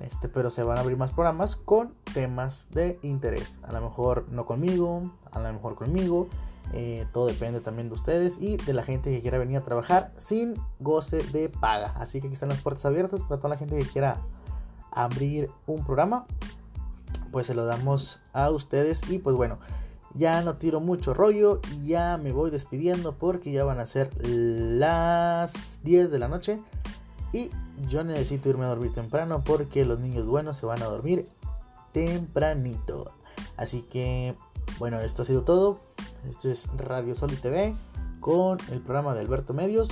este, 0.00 0.28
pero 0.28 0.50
se 0.50 0.62
van 0.62 0.78
a 0.78 0.80
abrir 0.80 0.96
más 0.96 1.10
programas 1.12 1.56
con 1.56 1.92
temas 2.14 2.68
de 2.70 2.98
interés. 3.02 3.60
A 3.62 3.72
lo 3.72 3.80
mejor 3.82 4.26
no 4.30 4.46
conmigo, 4.46 5.10
a 5.30 5.40
lo 5.40 5.52
mejor 5.52 5.74
conmigo. 5.74 6.28
Eh, 6.72 7.06
todo 7.12 7.26
depende 7.26 7.60
también 7.60 7.88
de 7.88 7.94
ustedes 7.94 8.38
y 8.40 8.56
de 8.56 8.72
la 8.72 8.84
gente 8.84 9.10
que 9.10 9.20
quiera 9.20 9.38
venir 9.38 9.56
a 9.56 9.62
trabajar 9.62 10.12
sin 10.16 10.54
goce 10.78 11.18
de 11.32 11.48
paga. 11.48 11.92
Así 11.96 12.20
que 12.20 12.28
aquí 12.28 12.34
están 12.34 12.48
las 12.48 12.60
puertas 12.60 12.84
abiertas 12.86 13.22
para 13.22 13.38
toda 13.38 13.50
la 13.50 13.56
gente 13.56 13.76
que 13.76 13.84
quiera 13.84 14.20
abrir 14.90 15.50
un 15.66 15.84
programa. 15.84 16.26
Pues 17.32 17.46
se 17.46 17.54
lo 17.54 17.64
damos 17.64 18.20
a 18.32 18.50
ustedes. 18.50 19.02
Y 19.10 19.18
pues 19.18 19.36
bueno, 19.36 19.58
ya 20.14 20.42
no 20.42 20.56
tiro 20.56 20.80
mucho 20.80 21.14
rollo. 21.14 21.60
Y 21.72 21.88
ya 21.88 22.18
me 22.22 22.32
voy 22.32 22.50
despidiendo 22.50 23.14
porque 23.14 23.52
ya 23.52 23.64
van 23.64 23.78
a 23.78 23.86
ser 23.86 24.10
las 24.26 25.80
10 25.82 26.10
de 26.10 26.18
la 26.18 26.28
noche. 26.28 26.60
Y 27.32 27.50
yo 27.88 28.04
necesito 28.04 28.48
irme 28.48 28.64
a 28.64 28.68
dormir 28.68 28.92
temprano 28.92 29.42
porque 29.44 29.84
los 29.84 30.00
niños 30.00 30.26
buenos 30.26 30.56
se 30.56 30.66
van 30.66 30.82
a 30.82 30.86
dormir 30.86 31.28
tempranito. 31.92 33.12
Así 33.56 33.82
que, 33.82 34.34
bueno, 34.78 35.00
esto 35.00 35.22
ha 35.22 35.24
sido 35.24 35.42
todo. 35.42 35.80
Esto 36.28 36.50
es 36.50 36.68
Radio 36.76 37.14
Sol 37.14 37.32
y 37.32 37.36
TV 37.36 37.74
con 38.20 38.58
el 38.70 38.80
programa 38.80 39.14
de 39.14 39.20
Alberto 39.20 39.54
Medios. 39.54 39.90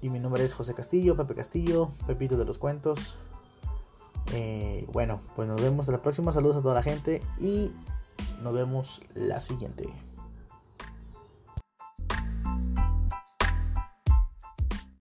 Y 0.00 0.10
mi 0.10 0.18
nombre 0.18 0.44
es 0.44 0.54
José 0.54 0.74
Castillo, 0.74 1.16
Pepe 1.16 1.34
Castillo, 1.34 1.90
Pepito 2.06 2.36
de 2.36 2.44
los 2.44 2.58
Cuentos. 2.58 3.16
Eh, 4.32 4.86
bueno, 4.92 5.20
pues 5.34 5.48
nos 5.48 5.60
vemos 5.60 5.88
a 5.88 5.92
la 5.92 6.02
próxima. 6.02 6.32
Saludos 6.32 6.56
a 6.56 6.62
toda 6.62 6.74
la 6.74 6.82
gente 6.82 7.22
y 7.40 7.72
nos 8.42 8.52
vemos 8.54 9.00
la 9.14 9.40
siguiente. 9.40 10.05